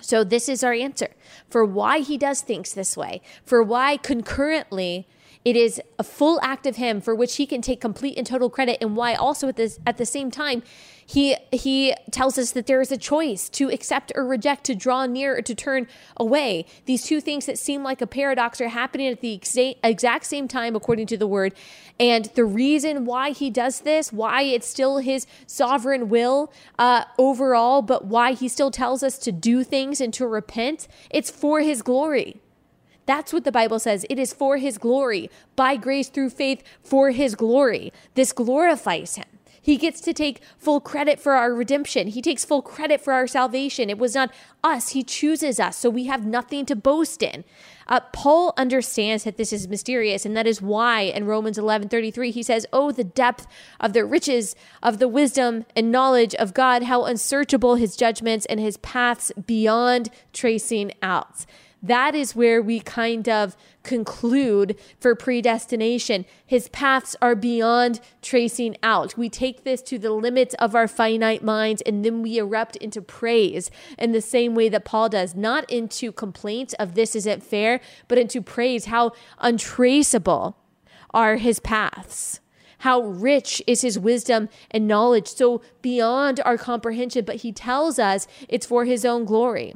So, 0.01 0.25
this 0.25 0.49
is 0.49 0.65
our 0.65 0.73
answer 0.73 1.11
for 1.49 1.65
why 1.65 2.01
he 2.01 2.19
does 2.19 2.41
things 2.41 2.75
this 2.75 2.97
way, 2.97 3.21
for 3.45 3.63
why 3.63 3.99
concurrently 3.99 5.07
it 5.45 5.57
is 5.57 5.81
a 5.99 6.05
full 6.05 6.41
act 6.43 6.67
of 6.67 6.77
him 6.77 7.01
for 7.01 7.15
which 7.15 7.37
he 7.37 7.47
can 7.47 7.63
take 7.63 7.81
complete 7.81 8.17
and 8.17 8.27
total 8.27 8.49
credit 8.49 8.79
and 8.81 8.97
why 8.97 9.15
also 9.15 9.49
at 9.49 9.57
this 9.57 9.79
at 9.87 9.97
the 9.99 10.07
same 10.07 10.31
time 10.31 10.63
he 11.05 11.37
he 11.51 11.95
tells 12.11 12.39
us 12.39 12.53
that 12.53 12.67
there 12.67 12.81
is 12.81 12.93
a 12.93 12.97
choice 12.97 13.49
to 13.51 13.71
accept 13.71 14.13
or 14.15 14.27
reject, 14.27 14.65
to 14.65 14.75
draw 14.75 15.07
near 15.07 15.37
or 15.37 15.43
to 15.43 15.55
turn 15.55 15.87
away. 16.17 16.65
These 16.87 17.05
two 17.05 17.21
things 17.21 17.47
that 17.47 17.59
seem 17.59 17.83
like 17.83 18.01
a 18.01 18.07
paradox 18.07 18.61
are 18.61 18.69
happening 18.69 19.09
at 19.09 19.21
the 19.21 19.39
exa- 19.39 19.77
exact 19.83 20.25
same 20.27 20.49
time 20.49 20.77
according 20.77 21.07
to 21.09 21.17
the 21.17 21.27
word. 21.27 21.55
And 22.01 22.27
the 22.35 22.45
reason 22.45 23.05
why 23.05 23.31
he 23.31 23.51
does 23.51 23.81
this, 23.81 24.13
why 24.13 24.43
it's 24.43 24.67
still 24.67 24.99
his 24.99 25.27
sovereign 25.47 26.09
will 26.09 26.53
uh, 26.79 27.05
overall, 27.19 27.83
but 27.83 28.07
why 28.07 28.33
he 28.33 28.49
still 28.49 28.71
tells 28.71 29.03
us 29.03 29.19
to 29.19 29.33
do 29.33 29.65
things 29.65 30.01
and 30.01 30.15
to 30.15 30.27
repent, 30.27 30.89
it's 31.11 31.31
for 31.31 31.61
his 31.61 31.83
glory. 31.83 32.41
That's 33.07 33.33
what 33.33 33.45
the 33.45 33.53
Bible 33.53 33.79
says. 33.79 34.07
It 34.09 34.19
is 34.19 34.33
for 34.33 34.59
his 34.59 34.79
glory, 34.79 35.31
by 35.57 35.77
grace 35.77 36.09
through 36.09 36.31
faith 36.31 36.63
for 36.83 37.11
his 37.11 37.35
glory. 37.35 37.93
This 38.15 38.33
glorifies 38.33 39.17
him. 39.17 39.27
He 39.65 39.77
gets 39.77 40.01
to 40.01 40.13
take 40.13 40.41
full 40.59 40.81
credit 40.81 41.21
for 41.21 41.35
our 41.35 41.55
redemption. 41.55 42.09
He 42.09 42.21
takes 42.21 42.45
full 42.45 42.63
credit 42.63 43.01
for 43.01 43.13
our 43.13 43.29
salvation. 43.29 43.89
It 43.89 43.99
was 43.99 44.13
not 44.13 44.35
us. 44.65 44.89
He 44.89 45.05
chooses 45.05 45.61
us, 45.61 45.77
so 45.77 45.89
we 45.89 46.07
have 46.07 46.27
nothing 46.27 46.67
to 46.67 46.75
boast 46.75 47.23
in. 47.23 47.45
Uh, 47.87 48.01
Paul 48.13 48.55
understands 48.57 49.23
that 49.23 49.37
this 49.37 49.53
is 49.53 49.69
mysterious, 49.69 50.27
and 50.27 50.37
that 50.37 50.49
is 50.49 50.61
why 50.61 51.03
in 51.03 51.27
Romans 51.27 51.59
11 51.59 51.89
33, 51.89 52.33
he 52.33 52.43
says, 52.43 52.67
Oh, 52.73 52.91
the 52.91 53.05
depth 53.05 53.47
of 53.79 53.93
the 53.93 54.05
riches 54.05 54.57
of 54.83 54.99
the 54.99 55.09
wisdom 55.09 55.65
and 55.77 55.93
knowledge 55.93 56.35
of 56.35 56.55
God, 56.55 56.85
how 56.85 57.05
unsearchable 57.05 57.77
his 57.77 57.97
judgments 57.97 58.47
and 58.47 58.59
his 58.59 58.79
paths 58.79 59.31
beyond 59.47 60.11
tracing 60.33 60.91
out 61.03 61.47
that 61.83 62.15
is 62.15 62.37
where 62.37 62.63
we 62.63 62.79
kind 62.81 63.29
of 63.29 63.57
conclude 63.83 64.79
for 65.01 65.15
predestination. 65.17 66.25
His 66.47 66.69
paths 66.69 67.17
are 67.21 67.35
beyond 67.35 68.01
tracing 68.23 68.77
out. 68.83 69.17
We 69.17 69.29
take 69.29 69.65
this 69.65 69.83
to 69.83 69.99
the 69.99 70.13
limits 70.13 70.55
of 70.55 70.75
our 70.77 70.87
finite 70.87 71.43
minds 71.43 71.83
and 71.83 72.05
then 72.05 72.23
we 72.23 72.39
erupt 72.39 72.77
into 72.77 73.03
praise 73.03 73.71
in 73.99 74.13
the 74.13 74.21
same 74.21 74.55
way 74.55 74.69
that 74.69 74.85
Paul 74.85 75.09
does, 75.09 75.35
not 75.35 75.69
into 75.71 76.13
complaints 76.13 76.75
of 76.75 76.95
this 76.95 77.17
isn't 77.17 77.43
fair, 77.43 77.81
but 78.07 78.19
into 78.19 78.41
praise. 78.41 78.87
How 78.87 79.13
untraceable 79.39 80.57
are 81.13 81.37
his 81.37 81.59
paths 81.59 82.41
how 82.79 83.01
rich 83.01 83.63
is 83.69 83.83
his 83.83 83.97
wisdom 83.97 84.49
and 84.69 84.89
knowledge, 84.89 85.29
so 85.29 85.63
beyond 85.83 86.41
our 86.45 86.59
comprehension, 86.59 87.25
but 87.25 87.37
he 87.37 87.53
tells 87.53 87.97
us 87.97 88.27
it's 88.49 88.67
for 88.67 88.85
his 88.85 89.05
own 89.05 89.25
glory. 89.25 89.75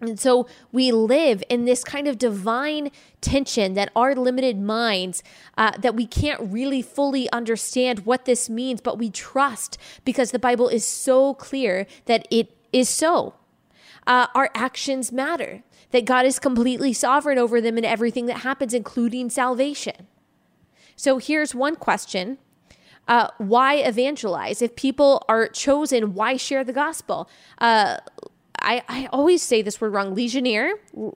And 0.00 0.20
so 0.20 0.46
we 0.72 0.92
live 0.92 1.42
in 1.48 1.64
this 1.64 1.82
kind 1.82 2.06
of 2.06 2.18
divine 2.18 2.90
tension 3.22 3.74
that 3.74 3.90
our 3.96 4.14
limited 4.14 4.58
minds, 4.58 5.22
uh, 5.56 5.72
that 5.78 5.94
we 5.94 6.06
can't 6.06 6.40
really 6.40 6.82
fully 6.82 7.30
understand 7.30 8.00
what 8.00 8.26
this 8.26 8.50
means, 8.50 8.82
but 8.82 8.98
we 8.98 9.10
trust 9.10 9.78
because 10.04 10.32
the 10.32 10.38
Bible 10.38 10.68
is 10.68 10.86
so 10.86 11.32
clear 11.34 11.86
that 12.04 12.28
it 12.30 12.54
is 12.72 12.90
so. 12.90 13.34
Uh, 14.06 14.26
our 14.34 14.50
actions 14.54 15.10
matter, 15.10 15.62
that 15.92 16.04
God 16.04 16.26
is 16.26 16.38
completely 16.38 16.92
sovereign 16.92 17.38
over 17.38 17.60
them 17.60 17.76
and 17.78 17.86
everything 17.86 18.26
that 18.26 18.38
happens, 18.38 18.74
including 18.74 19.30
salvation. 19.30 20.06
So 20.94 21.18
here's 21.18 21.54
one 21.54 21.76
question 21.76 22.38
uh, 23.08 23.28
why 23.38 23.76
evangelize? 23.76 24.60
If 24.60 24.74
people 24.74 25.24
are 25.28 25.46
chosen, 25.48 26.14
why 26.14 26.36
share 26.36 26.64
the 26.64 26.72
gospel? 26.72 27.28
I, 28.66 28.82
I 28.88 29.06
always 29.12 29.42
say 29.42 29.62
this 29.62 29.80
word 29.80 29.92
wrong. 29.92 30.14
Ligonier, 30.14 30.72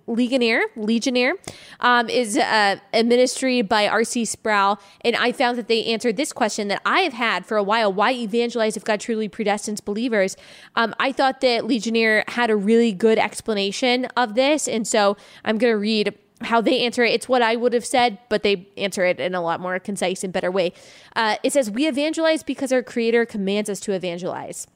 Ligonier, 0.06 0.62
Ligonier 0.76 1.34
um, 1.80 2.08
is 2.08 2.38
uh, 2.38 2.76
a 2.94 3.02
ministry 3.02 3.60
by 3.62 3.88
R.C. 3.88 4.24
Sproul. 4.24 4.78
And 5.00 5.16
I 5.16 5.32
found 5.32 5.58
that 5.58 5.66
they 5.66 5.84
answered 5.86 6.16
this 6.16 6.32
question 6.32 6.68
that 6.68 6.80
I 6.86 7.00
have 7.00 7.12
had 7.12 7.44
for 7.44 7.56
a 7.56 7.62
while 7.62 7.92
why 7.92 8.12
evangelize 8.12 8.76
if 8.76 8.84
God 8.84 9.00
truly 9.00 9.28
predestines 9.28 9.84
believers? 9.84 10.36
Um, 10.76 10.94
I 11.00 11.10
thought 11.10 11.40
that 11.40 11.66
Ligonier 11.66 12.22
had 12.28 12.50
a 12.50 12.56
really 12.56 12.92
good 12.92 13.18
explanation 13.18 14.04
of 14.16 14.36
this. 14.36 14.68
And 14.68 14.86
so 14.86 15.16
I'm 15.44 15.58
going 15.58 15.72
to 15.72 15.78
read 15.78 16.16
how 16.42 16.60
they 16.60 16.80
answer 16.84 17.02
it. 17.02 17.12
It's 17.12 17.28
what 17.28 17.42
I 17.42 17.56
would 17.56 17.72
have 17.72 17.84
said, 17.84 18.18
but 18.28 18.44
they 18.44 18.68
answer 18.76 19.04
it 19.04 19.18
in 19.18 19.34
a 19.34 19.42
lot 19.42 19.58
more 19.60 19.78
concise 19.80 20.22
and 20.22 20.32
better 20.32 20.52
way. 20.52 20.72
Uh, 21.16 21.36
it 21.42 21.52
says, 21.52 21.68
We 21.68 21.88
evangelize 21.88 22.44
because 22.44 22.72
our 22.72 22.82
Creator 22.82 23.26
commands 23.26 23.68
us 23.68 23.80
to 23.80 23.92
evangelize. 23.92 24.68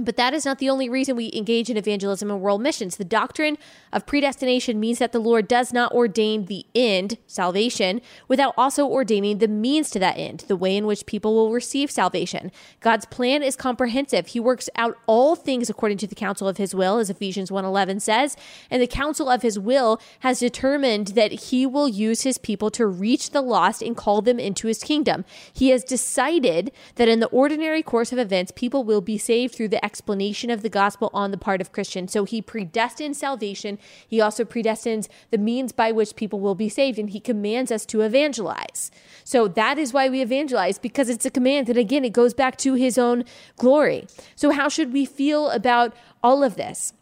But 0.00 0.16
that 0.16 0.32
is 0.32 0.44
not 0.44 0.58
the 0.58 0.70
only 0.70 0.88
reason 0.88 1.16
we 1.16 1.32
engage 1.34 1.68
in 1.68 1.76
evangelism 1.76 2.30
and 2.30 2.40
world 2.40 2.62
missions. 2.62 2.96
The 2.96 3.04
doctrine 3.04 3.58
of 3.92 4.06
predestination 4.06 4.78
means 4.78 5.00
that 5.00 5.10
the 5.10 5.18
Lord 5.18 5.48
does 5.48 5.72
not 5.72 5.90
ordain 5.92 6.44
the 6.44 6.64
end, 6.72 7.18
salvation, 7.26 8.00
without 8.28 8.54
also 8.56 8.86
ordaining 8.86 9.38
the 9.38 9.48
means 9.48 9.90
to 9.90 9.98
that 9.98 10.16
end, 10.16 10.44
the 10.46 10.54
way 10.54 10.76
in 10.76 10.86
which 10.86 11.04
people 11.04 11.34
will 11.34 11.52
receive 11.52 11.90
salvation. 11.90 12.52
God's 12.80 13.06
plan 13.06 13.42
is 13.42 13.56
comprehensive. 13.56 14.28
He 14.28 14.38
works 14.38 14.70
out 14.76 14.96
all 15.06 15.34
things 15.34 15.68
according 15.68 15.98
to 15.98 16.06
the 16.06 16.14
counsel 16.14 16.46
of 16.46 16.58
his 16.58 16.76
will, 16.76 16.98
as 16.98 17.10
Ephesians 17.10 17.50
1:11 17.50 18.00
says, 18.00 18.36
and 18.70 18.80
the 18.80 18.86
counsel 18.86 19.28
of 19.28 19.42
his 19.42 19.58
will 19.58 20.00
has 20.20 20.38
determined 20.38 21.08
that 21.08 21.32
he 21.32 21.66
will 21.66 21.88
use 21.88 22.22
his 22.22 22.38
people 22.38 22.70
to 22.70 22.86
reach 22.86 23.30
the 23.30 23.42
lost 23.42 23.82
and 23.82 23.96
call 23.96 24.22
them 24.22 24.38
into 24.38 24.68
his 24.68 24.78
kingdom. 24.78 25.24
He 25.52 25.70
has 25.70 25.82
decided 25.82 26.70
that 26.94 27.08
in 27.08 27.18
the 27.18 27.26
ordinary 27.26 27.82
course 27.82 28.12
of 28.12 28.18
events 28.18 28.52
people 28.54 28.84
will 28.84 29.00
be 29.00 29.18
saved 29.18 29.56
through 29.56 29.68
the 29.68 29.87
explanation 29.88 30.50
of 30.50 30.60
the 30.60 30.68
gospel 30.68 31.10
on 31.14 31.30
the 31.30 31.38
part 31.38 31.62
of 31.62 31.72
Christians. 31.72 32.12
So 32.12 32.24
he 32.24 32.42
predestines 32.42 33.14
salvation. 33.14 33.78
He 34.06 34.20
also 34.20 34.44
predestines 34.44 35.08
the 35.30 35.38
means 35.38 35.72
by 35.72 35.92
which 35.92 36.14
people 36.14 36.40
will 36.40 36.54
be 36.54 36.68
saved, 36.68 36.98
and 36.98 37.08
he 37.08 37.20
commands 37.20 37.72
us 37.72 37.86
to 37.86 38.02
evangelize. 38.02 38.90
So 39.24 39.48
that 39.48 39.78
is 39.78 39.94
why 39.94 40.10
we 40.10 40.20
evangelize, 40.20 40.78
because 40.78 41.08
it's 41.08 41.24
a 41.24 41.30
command. 41.30 41.70
And 41.70 41.78
again, 41.78 42.04
it 42.04 42.12
goes 42.12 42.34
back 42.34 42.58
to 42.58 42.74
his 42.74 42.98
own 42.98 43.24
glory. 43.56 44.06
So, 44.36 44.50
how 44.50 44.68
should 44.68 44.92
we 44.92 45.06
feel 45.06 45.48
about 45.48 45.96
all 46.22 46.42
of 46.42 46.56
this? 46.56 46.92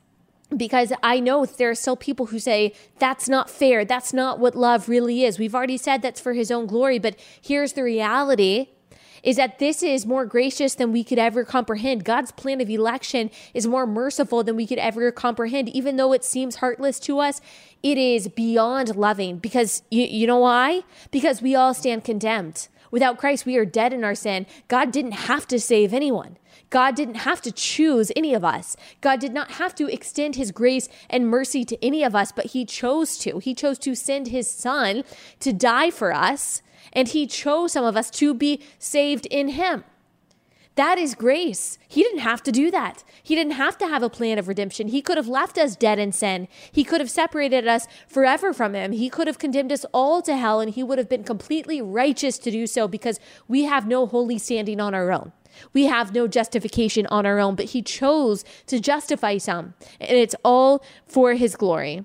because 0.56 0.92
I 1.02 1.18
know 1.18 1.44
there 1.44 1.70
are 1.70 1.74
still 1.74 1.96
people 1.96 2.26
who 2.26 2.38
say 2.38 2.72
that's 3.00 3.28
not 3.28 3.50
fair. 3.50 3.84
That's 3.84 4.12
not 4.12 4.38
what 4.38 4.54
love 4.54 4.88
really 4.88 5.24
is. 5.24 5.40
We've 5.40 5.56
already 5.56 5.76
said 5.76 6.02
that's 6.02 6.20
for 6.20 6.34
his 6.34 6.52
own 6.52 6.66
glory, 6.66 7.00
but 7.00 7.16
here's 7.42 7.72
the 7.72 7.82
reality 7.82 8.68
is 9.26 9.36
that 9.36 9.58
this 9.58 9.82
is 9.82 10.06
more 10.06 10.24
gracious 10.24 10.76
than 10.76 10.92
we 10.92 11.02
could 11.02 11.18
ever 11.18 11.44
comprehend. 11.44 12.04
God's 12.04 12.30
plan 12.30 12.60
of 12.60 12.70
election 12.70 13.28
is 13.52 13.66
more 13.66 13.84
merciful 13.84 14.44
than 14.44 14.54
we 14.54 14.68
could 14.68 14.78
ever 14.78 15.10
comprehend. 15.10 15.68
Even 15.70 15.96
though 15.96 16.12
it 16.12 16.24
seems 16.24 16.56
heartless 16.56 17.00
to 17.00 17.18
us, 17.18 17.40
it 17.82 17.98
is 17.98 18.28
beyond 18.28 18.94
loving 18.94 19.38
because 19.38 19.82
you, 19.90 20.04
you 20.04 20.28
know 20.28 20.38
why? 20.38 20.82
Because 21.10 21.42
we 21.42 21.56
all 21.56 21.74
stand 21.74 22.04
condemned. 22.04 22.68
Without 22.96 23.18
Christ, 23.18 23.44
we 23.44 23.58
are 23.58 23.66
dead 23.66 23.92
in 23.92 24.04
our 24.04 24.14
sin. 24.14 24.46
God 24.68 24.90
didn't 24.90 25.26
have 25.28 25.46
to 25.48 25.60
save 25.60 25.92
anyone. 25.92 26.38
God 26.70 26.94
didn't 26.94 27.16
have 27.16 27.42
to 27.42 27.52
choose 27.52 28.10
any 28.16 28.32
of 28.32 28.42
us. 28.42 28.74
God 29.02 29.20
did 29.20 29.34
not 29.34 29.50
have 29.60 29.74
to 29.74 29.86
extend 29.86 30.36
his 30.36 30.50
grace 30.50 30.88
and 31.10 31.28
mercy 31.28 31.62
to 31.66 31.84
any 31.84 32.02
of 32.02 32.14
us, 32.16 32.32
but 32.32 32.46
he 32.46 32.64
chose 32.64 33.18
to. 33.18 33.38
He 33.38 33.54
chose 33.54 33.78
to 33.80 33.94
send 33.94 34.28
his 34.28 34.48
son 34.48 35.04
to 35.40 35.52
die 35.52 35.90
for 35.90 36.14
us, 36.14 36.62
and 36.90 37.08
he 37.08 37.26
chose 37.26 37.72
some 37.72 37.84
of 37.84 37.98
us 37.98 38.10
to 38.12 38.32
be 38.32 38.62
saved 38.78 39.26
in 39.26 39.48
him. 39.48 39.84
That 40.76 40.98
is 40.98 41.14
grace. 41.14 41.78
He 41.88 42.02
didn't 42.02 42.20
have 42.20 42.42
to 42.42 42.52
do 42.52 42.70
that. 42.70 43.02
He 43.22 43.34
didn't 43.34 43.54
have 43.54 43.78
to 43.78 43.88
have 43.88 44.02
a 44.02 44.10
plan 44.10 44.38
of 44.38 44.46
redemption. 44.46 44.88
He 44.88 45.00
could 45.00 45.16
have 45.16 45.26
left 45.26 45.56
us 45.56 45.74
dead 45.74 45.98
in 45.98 46.12
sin. 46.12 46.48
He 46.70 46.84
could 46.84 47.00
have 47.00 47.10
separated 47.10 47.66
us 47.66 47.86
forever 48.06 48.52
from 48.52 48.74
Him. 48.74 48.92
He 48.92 49.08
could 49.08 49.26
have 49.26 49.38
condemned 49.38 49.72
us 49.72 49.86
all 49.94 50.20
to 50.20 50.36
hell, 50.36 50.60
and 50.60 50.70
He 50.70 50.82
would 50.82 50.98
have 50.98 51.08
been 51.08 51.24
completely 51.24 51.80
righteous 51.80 52.38
to 52.40 52.50
do 52.50 52.66
so 52.66 52.86
because 52.86 53.18
we 53.48 53.64
have 53.64 53.86
no 53.86 54.06
holy 54.06 54.38
standing 54.38 54.78
on 54.78 54.94
our 54.94 55.10
own. 55.10 55.32
We 55.72 55.86
have 55.86 56.14
no 56.14 56.28
justification 56.28 57.06
on 57.06 57.24
our 57.24 57.38
own, 57.38 57.54
but 57.54 57.66
He 57.66 57.80
chose 57.80 58.44
to 58.66 58.78
justify 58.78 59.38
some, 59.38 59.72
and 59.98 60.18
it's 60.18 60.36
all 60.44 60.84
for 61.06 61.32
His 61.34 61.56
glory. 61.56 62.04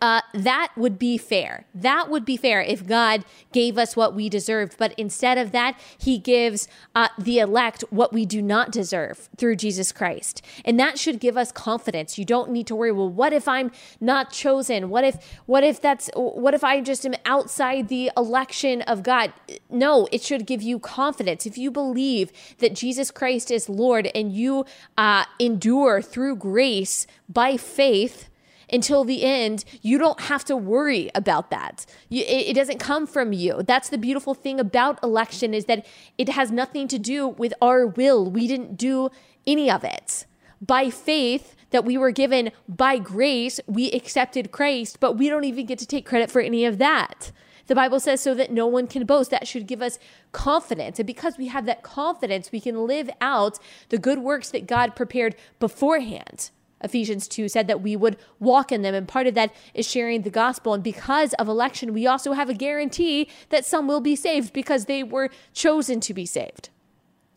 Uh, 0.00 0.20
that 0.32 0.72
would 0.76 0.98
be 0.98 1.16
fair. 1.16 1.66
That 1.74 2.10
would 2.10 2.24
be 2.24 2.36
fair 2.36 2.60
if 2.60 2.86
God 2.86 3.24
gave 3.52 3.78
us 3.78 3.94
what 3.96 4.14
we 4.14 4.28
deserved. 4.28 4.76
But 4.78 4.92
instead 4.98 5.38
of 5.38 5.52
that, 5.52 5.78
He 5.96 6.18
gives 6.18 6.68
uh, 6.94 7.08
the 7.18 7.38
elect 7.38 7.84
what 7.90 8.12
we 8.12 8.26
do 8.26 8.42
not 8.42 8.72
deserve 8.72 9.28
through 9.36 9.56
Jesus 9.56 9.92
Christ. 9.92 10.42
And 10.64 10.78
that 10.80 10.98
should 10.98 11.20
give 11.20 11.36
us 11.36 11.52
confidence. 11.52 12.18
You 12.18 12.24
don't 12.24 12.50
need 12.50 12.66
to 12.66 12.74
worry, 12.74 12.92
well, 12.92 13.08
what 13.08 13.32
if 13.32 13.46
I'm 13.46 13.70
not 14.00 14.32
chosen? 14.32 14.88
What 14.88 15.04
if, 15.04 15.40
what 15.46 15.62
if 15.62 15.80
that's, 15.80 16.10
what 16.14 16.54
if 16.54 16.64
I 16.64 16.80
just 16.80 17.06
am 17.06 17.14
outside 17.24 17.88
the 17.88 18.10
election 18.16 18.82
of 18.82 19.02
God? 19.02 19.32
No, 19.70 20.08
it 20.10 20.22
should 20.22 20.46
give 20.46 20.62
you 20.62 20.78
confidence. 20.78 21.46
If 21.46 21.56
you 21.56 21.70
believe 21.70 22.32
that 22.58 22.74
Jesus 22.74 23.10
Christ 23.10 23.50
is 23.50 23.68
Lord 23.68 24.10
and 24.14 24.32
you 24.32 24.64
uh, 24.98 25.24
endure 25.38 26.02
through 26.02 26.36
grace 26.36 27.06
by 27.28 27.56
faith, 27.56 28.28
until 28.72 29.04
the 29.04 29.22
end, 29.22 29.64
you 29.82 29.98
don't 29.98 30.20
have 30.22 30.44
to 30.46 30.56
worry 30.56 31.10
about 31.14 31.50
that. 31.50 31.86
You, 32.08 32.22
it, 32.22 32.48
it, 32.48 32.54
doesn't 32.54 32.78
come 32.78 33.06
from 33.06 33.32
you. 33.32 33.62
That's 33.62 33.88
the 33.88 33.98
beautiful 33.98 34.34
thing 34.34 34.58
about 34.58 35.02
election 35.02 35.54
is 35.54 35.66
that 35.66 35.86
it 36.18 36.28
has 36.30 36.50
nothing 36.50 36.88
to 36.88 36.98
do 36.98 37.28
with 37.28 37.54
our 37.62 37.86
will. 37.86 38.30
We 38.30 38.48
didn't 38.48 38.76
do 38.76 39.10
any 39.46 39.70
of 39.70 39.84
it. 39.84 40.26
By 40.60 40.90
faith 40.90 41.54
that 41.70 41.84
we 41.84 41.98
were 41.98 42.10
given 42.10 42.50
by 42.68 42.98
grace, 42.98 43.60
we 43.66 43.90
accepted 43.92 44.50
Christ, 44.50 44.98
but 45.00 45.14
we 45.14 45.28
don't 45.28 45.44
even 45.44 45.66
get 45.66 45.78
to 45.80 45.86
take 45.86 46.06
credit 46.06 46.30
for 46.30 46.40
any 46.40 46.64
of 46.64 46.78
that. 46.78 47.30
The 47.66 47.74
Bible 47.74 47.98
says 47.98 48.20
so 48.20 48.34
that 48.34 48.52
no 48.52 48.66
one 48.66 48.86
can 48.86 49.04
boast. 49.06 49.30
That 49.30 49.48
should 49.48 49.66
give 49.66 49.82
us 49.82 49.98
confidence. 50.32 50.98
And 50.98 51.06
because 51.06 51.36
we 51.36 51.48
have 51.48 51.66
that 51.66 51.82
confidence, 51.82 52.52
we 52.52 52.60
can 52.60 52.86
live 52.86 53.10
out 53.20 53.58
the 53.88 53.98
good 53.98 54.20
works 54.20 54.50
that 54.50 54.66
God 54.66 54.94
prepared 54.94 55.34
beforehand. 55.58 56.50
Ephesians 56.86 57.28
2 57.28 57.48
said 57.48 57.66
that 57.66 57.82
we 57.82 57.94
would 57.96 58.16
walk 58.40 58.72
in 58.72 58.80
them. 58.82 58.94
And 58.94 59.06
part 59.06 59.26
of 59.26 59.34
that 59.34 59.52
is 59.74 59.86
sharing 59.86 60.22
the 60.22 60.30
gospel. 60.30 60.72
And 60.72 60.82
because 60.82 61.34
of 61.34 61.48
election, 61.48 61.92
we 61.92 62.06
also 62.06 62.32
have 62.32 62.48
a 62.48 62.54
guarantee 62.54 63.28
that 63.50 63.66
some 63.66 63.86
will 63.86 64.00
be 64.00 64.16
saved 64.16 64.52
because 64.52 64.86
they 64.86 65.02
were 65.02 65.28
chosen 65.52 66.00
to 66.00 66.14
be 66.14 66.24
saved. 66.24 66.70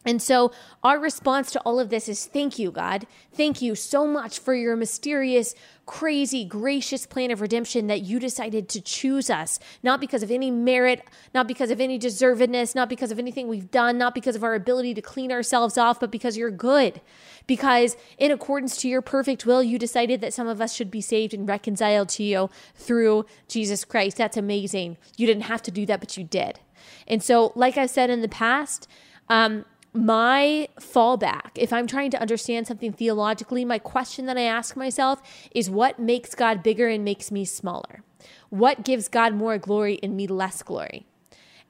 And 0.06 0.22
so, 0.22 0.54
our 0.82 0.98
response 0.98 1.52
to 1.52 1.60
all 1.62 1.78
of 1.78 1.90
this 1.90 2.08
is 2.08 2.26
thank 2.26 2.58
you, 2.58 2.72
God. 2.72 3.06
Thank 3.34 3.62
you 3.62 3.76
so 3.76 4.08
much 4.08 4.40
for 4.40 4.56
your 4.56 4.78
mysterious, 4.78 5.54
crazy, 5.86 6.46
gracious 6.46 7.06
plan 7.06 7.32
of 7.32 7.42
redemption 7.42 7.88
that 7.88 8.02
you 8.02 8.18
decided 8.18 8.70
to 8.70 8.80
choose 8.80 9.30
us, 9.30 9.60
not 9.84 10.00
because 10.00 10.24
of 10.24 10.32
any 10.32 10.52
merit, 10.52 11.06
not 11.34 11.50
because 11.50 11.70
of 11.70 11.82
any 11.82 12.00
deservedness, 12.00 12.76
not 12.76 12.88
because 12.88 13.12
of 13.12 13.20
anything 13.20 13.50
we've 13.50 13.72
done, 13.72 13.98
not 13.98 14.16
because 14.16 14.38
of 14.38 14.44
our 14.44 14.56
ability 14.56 14.94
to 14.94 15.02
clean 15.02 15.34
ourselves 15.34 15.78
off, 15.78 16.00
but 16.00 16.12
because 16.12 16.38
you're 16.38 16.50
good. 16.50 17.02
Because 17.46 17.98
in 18.18 18.32
accordance 18.32 18.78
to 18.78 18.88
your 18.88 19.02
perfect 19.02 19.46
will, 19.46 19.62
you 19.62 19.78
decided 19.78 20.22
that 20.22 20.34
some 20.34 20.48
of 20.48 20.62
us 20.62 20.74
should 20.74 20.90
be 20.90 21.02
saved 21.02 21.34
and 21.34 21.46
reconciled 21.46 22.08
to 22.10 22.24
you 22.24 22.50
through 22.74 23.26
Jesus 23.50 23.84
Christ. 23.84 24.16
That's 24.16 24.38
amazing. 24.38 24.96
You 25.18 25.28
didn't 25.28 25.44
have 25.44 25.62
to 25.64 25.72
do 25.72 25.86
that, 25.88 26.00
but 26.00 26.16
you 26.16 26.24
did. 26.24 26.62
And 27.06 27.22
so, 27.22 27.52
like 27.56 27.78
I 27.78 27.86
said 27.86 28.10
in 28.10 28.22
the 28.22 28.30
past, 28.30 28.88
um, 29.28 29.66
my 29.94 30.68
fallback, 30.80 31.52
if 31.56 31.74
I'm 31.74 31.88
trying 31.88 32.12
to 32.12 32.22
understand 32.22 32.68
something 32.68 32.94
theologically, 32.94 33.66
my 33.66 33.80
question 33.80 34.26
that 34.28 34.38
I 34.38 34.44
ask 34.44 34.76
myself 34.76 35.22
is 35.52 35.70
what 35.70 36.00
makes 36.00 36.36
God 36.36 36.62
bigger 36.62 36.88
and 36.88 37.04
makes 37.04 37.32
me 37.32 37.46
smaller? 37.46 38.04
What 38.50 38.84
gives 38.84 39.08
God 39.08 39.34
more 39.34 39.58
glory 39.58 40.00
and 40.04 40.16
me 40.16 40.28
less 40.28 40.62
glory? 40.62 41.08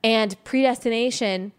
And 0.03 0.41
predestination 0.43 1.53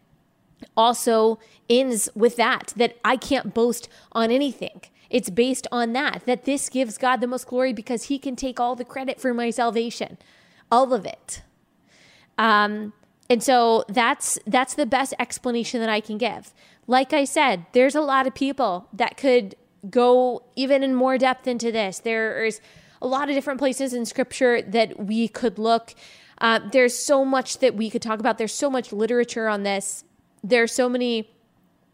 also 0.76 1.38
ends 1.68 2.08
with 2.14 2.36
that, 2.36 2.72
that 2.76 2.96
I 3.04 3.16
can't 3.16 3.54
boast 3.54 3.88
on 4.12 4.30
anything. 4.30 4.82
It's 5.08 5.30
based 5.30 5.66
on 5.72 5.92
that, 5.94 6.22
that 6.26 6.44
this 6.44 6.68
gives 6.68 6.98
God 6.98 7.20
the 7.20 7.26
most 7.26 7.46
glory 7.46 7.72
because 7.72 8.04
he 8.04 8.18
can 8.18 8.36
take 8.36 8.60
all 8.60 8.76
the 8.76 8.84
credit 8.84 9.20
for 9.20 9.34
my 9.34 9.50
salvation, 9.50 10.18
all 10.70 10.92
of 10.92 11.04
it. 11.04 11.42
Um, 12.38 12.92
and 13.30 13.42
so 13.42 13.84
that's 13.88 14.38
that's 14.46 14.74
the 14.74 14.84
best 14.84 15.14
explanation 15.20 15.80
that 15.80 15.88
I 15.88 16.00
can 16.00 16.18
give. 16.18 16.52
Like 16.88 17.12
I 17.12 17.24
said, 17.24 17.64
there's 17.72 17.94
a 17.94 18.00
lot 18.00 18.26
of 18.26 18.34
people 18.34 18.88
that 18.92 19.16
could 19.16 19.54
go 19.88 20.42
even 20.56 20.82
in 20.82 20.94
more 20.94 21.16
depth 21.16 21.46
into 21.46 21.70
this. 21.70 22.00
There's 22.00 22.60
a 23.00 23.06
lot 23.06 23.28
of 23.28 23.34
different 23.36 23.60
places 23.60 23.94
in 23.94 24.04
scripture 24.04 24.60
that 24.60 24.98
we 24.98 25.28
could 25.28 25.58
look. 25.58 25.94
Uh, 26.38 26.58
there's 26.72 26.98
so 26.98 27.24
much 27.24 27.58
that 27.58 27.76
we 27.76 27.88
could 27.88 28.02
talk 28.02 28.18
about. 28.18 28.36
There's 28.36 28.52
so 28.52 28.68
much 28.68 28.92
literature 28.92 29.46
on 29.46 29.62
this. 29.62 30.04
There's 30.42 30.72
so 30.72 30.88
many 30.88 31.30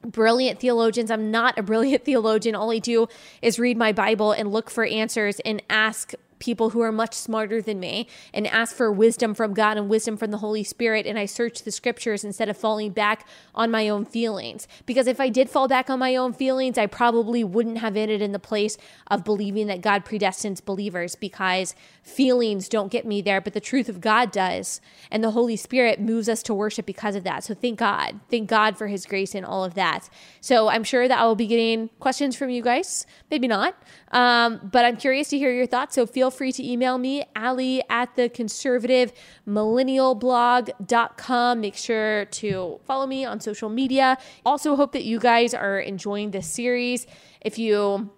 brilliant 0.03 0.61
theologians. 0.61 1.11
I'm 1.11 1.31
not 1.31 1.59
a 1.59 1.62
brilliant 1.62 2.05
theologian. 2.07 2.55
All 2.55 2.72
I 2.72 2.79
do 2.79 3.09
is 3.42 3.59
read 3.59 3.77
my 3.77 3.92
Bible 3.92 4.33
and 4.33 4.51
look 4.51 4.70
for 4.70 4.85
answers 4.85 5.40
and 5.40 5.62
ask 5.68 6.14
people 6.38 6.70
who 6.70 6.81
are 6.81 6.92
much 6.92 7.14
smarter 7.14 7.62
than 7.62 7.81
me 7.81 8.09
and 8.33 8.46
ask 8.46 8.75
for 8.75 8.90
wisdom 8.92 9.35
from 9.35 9.55
God 9.55 9.77
and 9.77 9.88
wisdom 9.88 10.16
from 10.16 10.31
the 10.31 10.38
Holy 10.38 10.64
Spirit. 10.64 11.07
And 11.07 11.18
I 11.18 11.27
search 11.27 11.62
the 11.62 11.70
scriptures 11.70 12.25
instead 12.25 12.49
of 12.49 12.57
falling 12.57 12.92
back 12.92 13.27
on 13.55 13.70
my 13.70 13.88
own 13.88 14.05
feelings. 14.05 14.68
Because 14.85 15.07
if 15.07 15.20
I 15.20 15.29
did 15.29 15.51
fall 15.51 15.68
back 15.68 15.88
on 15.90 15.99
my 15.99 16.16
own 16.16 16.33
feelings, 16.33 16.79
I 16.79 16.87
probably 16.87 17.42
wouldn't 17.44 17.79
have 17.79 17.96
ended 17.96 18.22
in 18.22 18.33
the 18.33 18.38
place 18.38 18.77
of 19.09 19.25
believing 19.25 19.66
that 19.68 19.81
God 19.81 20.05
predestines 20.05 20.64
believers 20.64 21.14
because 21.14 21.75
feelings 22.03 22.68
don't 22.68 22.92
get 22.92 23.07
me 23.07 23.22
there, 23.22 23.40
but 23.40 23.53
the 23.53 23.61
truth 23.61 23.88
of 23.88 24.01
God 24.01 24.31
does. 24.31 24.81
And 25.11 25.22
the 25.22 25.31
Holy 25.31 25.57
Spirit 25.57 26.01
moves 26.01 26.29
us 26.29 26.42
to 26.44 26.55
worship 26.55 26.87
because 26.87 27.16
of 27.16 27.25
that. 27.25 27.44
So 27.44 27.55
thank 27.55 27.79
God. 27.79 28.20
Thank 28.31 28.49
God 28.49 28.77
for 28.77 28.87
his 28.87 29.07
grace 29.07 29.35
and 29.35 29.44
all 29.44 29.64
of 29.64 29.75
that. 29.75 30.09
So 30.40 30.68
I'm 30.68 30.85
sure 30.85 31.09
that 31.09 31.18
I 31.18 31.25
will 31.25 31.35
be 31.35 31.46
getting 31.46 31.88
questions 32.01 32.37
from 32.37 32.51
you 32.51 32.62
guys. 32.62 33.07
Maybe 33.31 33.49
not. 33.49 33.77
Um, 34.12 34.61
but 34.72 34.85
I'm 34.85 34.96
curious 34.96 35.29
to 35.31 35.38
hear 35.38 35.53
your 35.53 35.66
thoughts. 35.66 35.94
So 35.94 36.07
feel 36.07 36.26
free 36.31 36.53
to 36.53 36.65
email 36.65 36.99
me, 36.99 37.25
Allie 37.35 37.83
at 37.89 38.15
the 38.17 38.29
conservative 38.29 39.12
millennialblog.com. 39.47 41.61
Make 41.61 41.77
sure 41.77 42.27
to 42.27 42.81
follow 42.85 43.07
me 43.07 43.25
on 43.25 43.41
social 43.41 43.69
media. 43.69 44.19
Also, 44.45 44.77
hope 44.77 44.93
that 44.93 45.05
you 45.05 45.19
guys 45.19 45.55
are 45.55 45.79
enjoying 45.79 46.31
this 46.31 46.47
series. 46.47 47.07
If 47.41 47.59
you 47.59 48.11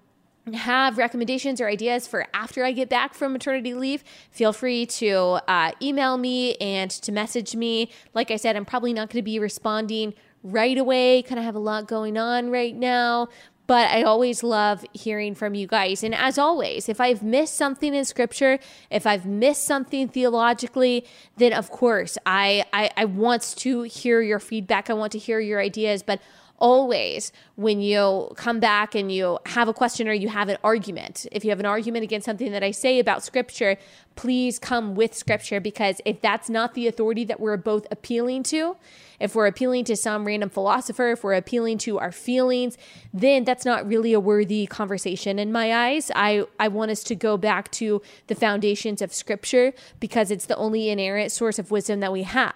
have 0.54 0.98
recommendations 0.98 1.60
or 1.60 1.68
ideas 1.68 2.06
for 2.06 2.26
after 2.32 2.64
I 2.64 2.72
get 2.72 2.88
back 2.88 3.14
from 3.14 3.32
maternity 3.32 3.74
leave, 3.74 4.04
feel 4.30 4.52
free 4.52 4.86
to 4.86 5.40
uh, 5.48 5.72
email 5.82 6.18
me 6.18 6.54
and 6.56 6.90
to 6.90 7.12
message 7.12 7.54
me. 7.54 7.90
Like 8.14 8.30
I 8.30 8.36
said, 8.36 8.56
I'm 8.56 8.64
probably 8.64 8.92
not 8.92 9.10
going 9.10 9.22
to 9.22 9.24
be 9.24 9.38
responding 9.38 10.14
right 10.42 10.78
away. 10.78 11.22
Kind 11.22 11.38
of 11.38 11.44
have 11.44 11.54
a 11.54 11.60
lot 11.60 11.86
going 11.86 12.16
on 12.16 12.50
right 12.50 12.74
now, 12.74 13.28
but 13.68 13.90
I 13.90 14.02
always 14.02 14.42
love 14.42 14.82
hearing 14.94 15.34
from 15.34 15.54
you 15.54 15.66
guys. 15.66 16.02
And 16.02 16.14
as 16.14 16.38
always, 16.38 16.88
if 16.88 17.02
I've 17.02 17.22
missed 17.22 17.54
something 17.54 17.94
in 17.94 18.06
scripture, 18.06 18.58
if 18.90 19.06
I've 19.06 19.26
missed 19.26 19.64
something 19.66 20.08
theologically, 20.08 21.04
then 21.36 21.52
of 21.52 21.70
course 21.70 22.16
I, 22.24 22.64
I, 22.72 22.90
I 22.96 23.04
want 23.04 23.54
to 23.58 23.82
hear 23.82 24.22
your 24.22 24.40
feedback. 24.40 24.88
I 24.88 24.94
want 24.94 25.12
to 25.12 25.18
hear 25.18 25.38
your 25.38 25.60
ideas, 25.60 26.02
but 26.02 26.20
always 26.58 27.32
when 27.56 27.80
you 27.80 28.30
come 28.36 28.60
back 28.60 28.94
and 28.94 29.10
you 29.10 29.38
have 29.46 29.68
a 29.68 29.72
question 29.72 30.08
or 30.08 30.12
you 30.12 30.28
have 30.28 30.48
an 30.48 30.58
argument, 30.62 31.26
if 31.32 31.44
you 31.44 31.50
have 31.50 31.60
an 31.60 31.66
argument 31.66 32.04
against 32.04 32.24
something 32.24 32.52
that 32.52 32.62
I 32.62 32.70
say 32.70 32.98
about 32.98 33.22
scripture, 33.22 33.76
please 34.16 34.58
come 34.58 34.94
with 34.94 35.14
scripture 35.14 35.60
because 35.60 36.00
if 36.04 36.20
that's 36.20 36.50
not 36.50 36.74
the 36.74 36.86
authority 36.86 37.24
that 37.24 37.40
we're 37.40 37.56
both 37.56 37.86
appealing 37.90 38.42
to, 38.44 38.76
if 39.20 39.34
we're 39.34 39.46
appealing 39.46 39.84
to 39.86 39.96
some 39.96 40.24
random 40.26 40.48
philosopher, 40.48 41.10
if 41.10 41.24
we're 41.24 41.34
appealing 41.34 41.78
to 41.78 41.98
our 41.98 42.12
feelings, 42.12 42.78
then 43.12 43.44
that's 43.44 43.64
not 43.64 43.86
really 43.86 44.12
a 44.12 44.20
worthy 44.20 44.66
conversation 44.66 45.38
in 45.38 45.50
my 45.50 45.74
eyes. 45.74 46.10
I, 46.14 46.44
I 46.58 46.68
want 46.68 46.90
us 46.90 47.02
to 47.04 47.14
go 47.14 47.36
back 47.36 47.70
to 47.72 48.00
the 48.28 48.34
foundations 48.34 49.02
of 49.02 49.12
scripture 49.12 49.72
because 49.98 50.30
it's 50.30 50.46
the 50.46 50.56
only 50.56 50.88
inerrant 50.88 51.32
source 51.32 51.58
of 51.58 51.70
wisdom 51.70 52.00
that 52.00 52.12
we 52.12 52.22
have. 52.24 52.54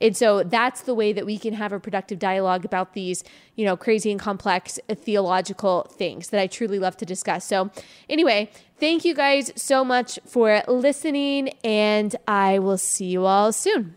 And 0.00 0.16
so 0.16 0.42
that's 0.42 0.82
the 0.82 0.94
way 0.94 1.12
that 1.12 1.24
we 1.24 1.38
can 1.38 1.54
have 1.54 1.72
a 1.72 1.80
productive 1.80 2.18
dialogue 2.18 2.64
about 2.64 2.94
these, 2.94 3.24
you 3.54 3.64
know, 3.64 3.76
crazy 3.76 4.10
and 4.10 4.20
complex 4.20 4.78
theological 4.88 5.90
things 5.92 6.30
that 6.30 6.40
I 6.40 6.46
truly 6.46 6.78
love 6.78 6.96
to 6.98 7.06
discuss. 7.06 7.44
So, 7.46 7.70
anyway, 8.08 8.50
thank 8.78 9.04
you 9.04 9.14
guys 9.14 9.52
so 9.56 9.84
much 9.84 10.18
for 10.26 10.62
listening, 10.68 11.50
and 11.64 12.14
I 12.26 12.58
will 12.58 12.78
see 12.78 13.06
you 13.06 13.26
all 13.26 13.52
soon. 13.52 13.96